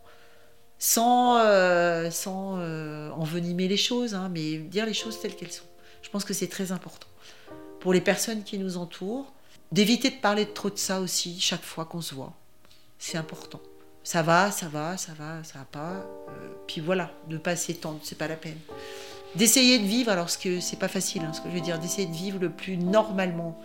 [0.84, 2.58] sans, euh, sans
[3.18, 5.64] envenimer les choses, hein, mais dire les choses telles qu'elles sont.
[6.02, 7.08] Je pense que c'est très important.
[7.80, 9.32] Pour les personnes qui nous entourent,
[9.72, 12.34] d'éviter de parler trop de ça aussi chaque fois qu'on se voit.
[13.00, 13.60] C'est important
[14.04, 15.94] ça va, ça va, ça va, ça va pas.
[15.94, 18.58] Euh, puis voilà, ne pas s'étendre, c'est pas la peine.
[19.36, 21.80] D'essayer de vivre, alors ce que c'est pas facile, hein, ce que je veux dire,
[21.80, 23.60] d'essayer de vivre le plus normalement,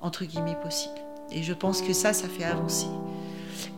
[0.00, 0.94] entre guillemets, possible.
[1.30, 2.86] Et je pense que ça, ça fait avancer.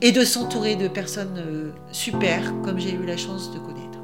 [0.00, 3.98] Et de s'entourer de personnes euh, super, comme j'ai eu la chance de connaître.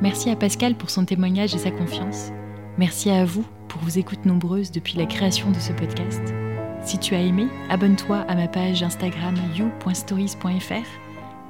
[0.00, 2.30] Merci à Pascal pour son témoignage et sa confiance.
[2.78, 6.22] Merci à vous pour vos écoutes nombreuses depuis la création de ce podcast.
[6.82, 10.86] Si tu as aimé, abonne-toi à ma page Instagram you.stories.fr.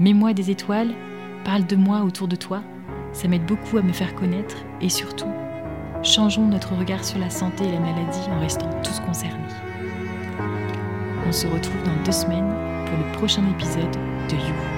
[0.00, 0.94] Mets-moi des étoiles,
[1.44, 2.62] parle de moi autour de toi.
[3.12, 5.32] Ça m'aide beaucoup à me faire connaître et surtout,
[6.02, 9.42] changeons notre regard sur la santé et la maladie en restant tous concernés.
[11.26, 12.54] On se retrouve dans deux semaines
[12.86, 13.92] pour le prochain épisode
[14.28, 14.77] de You.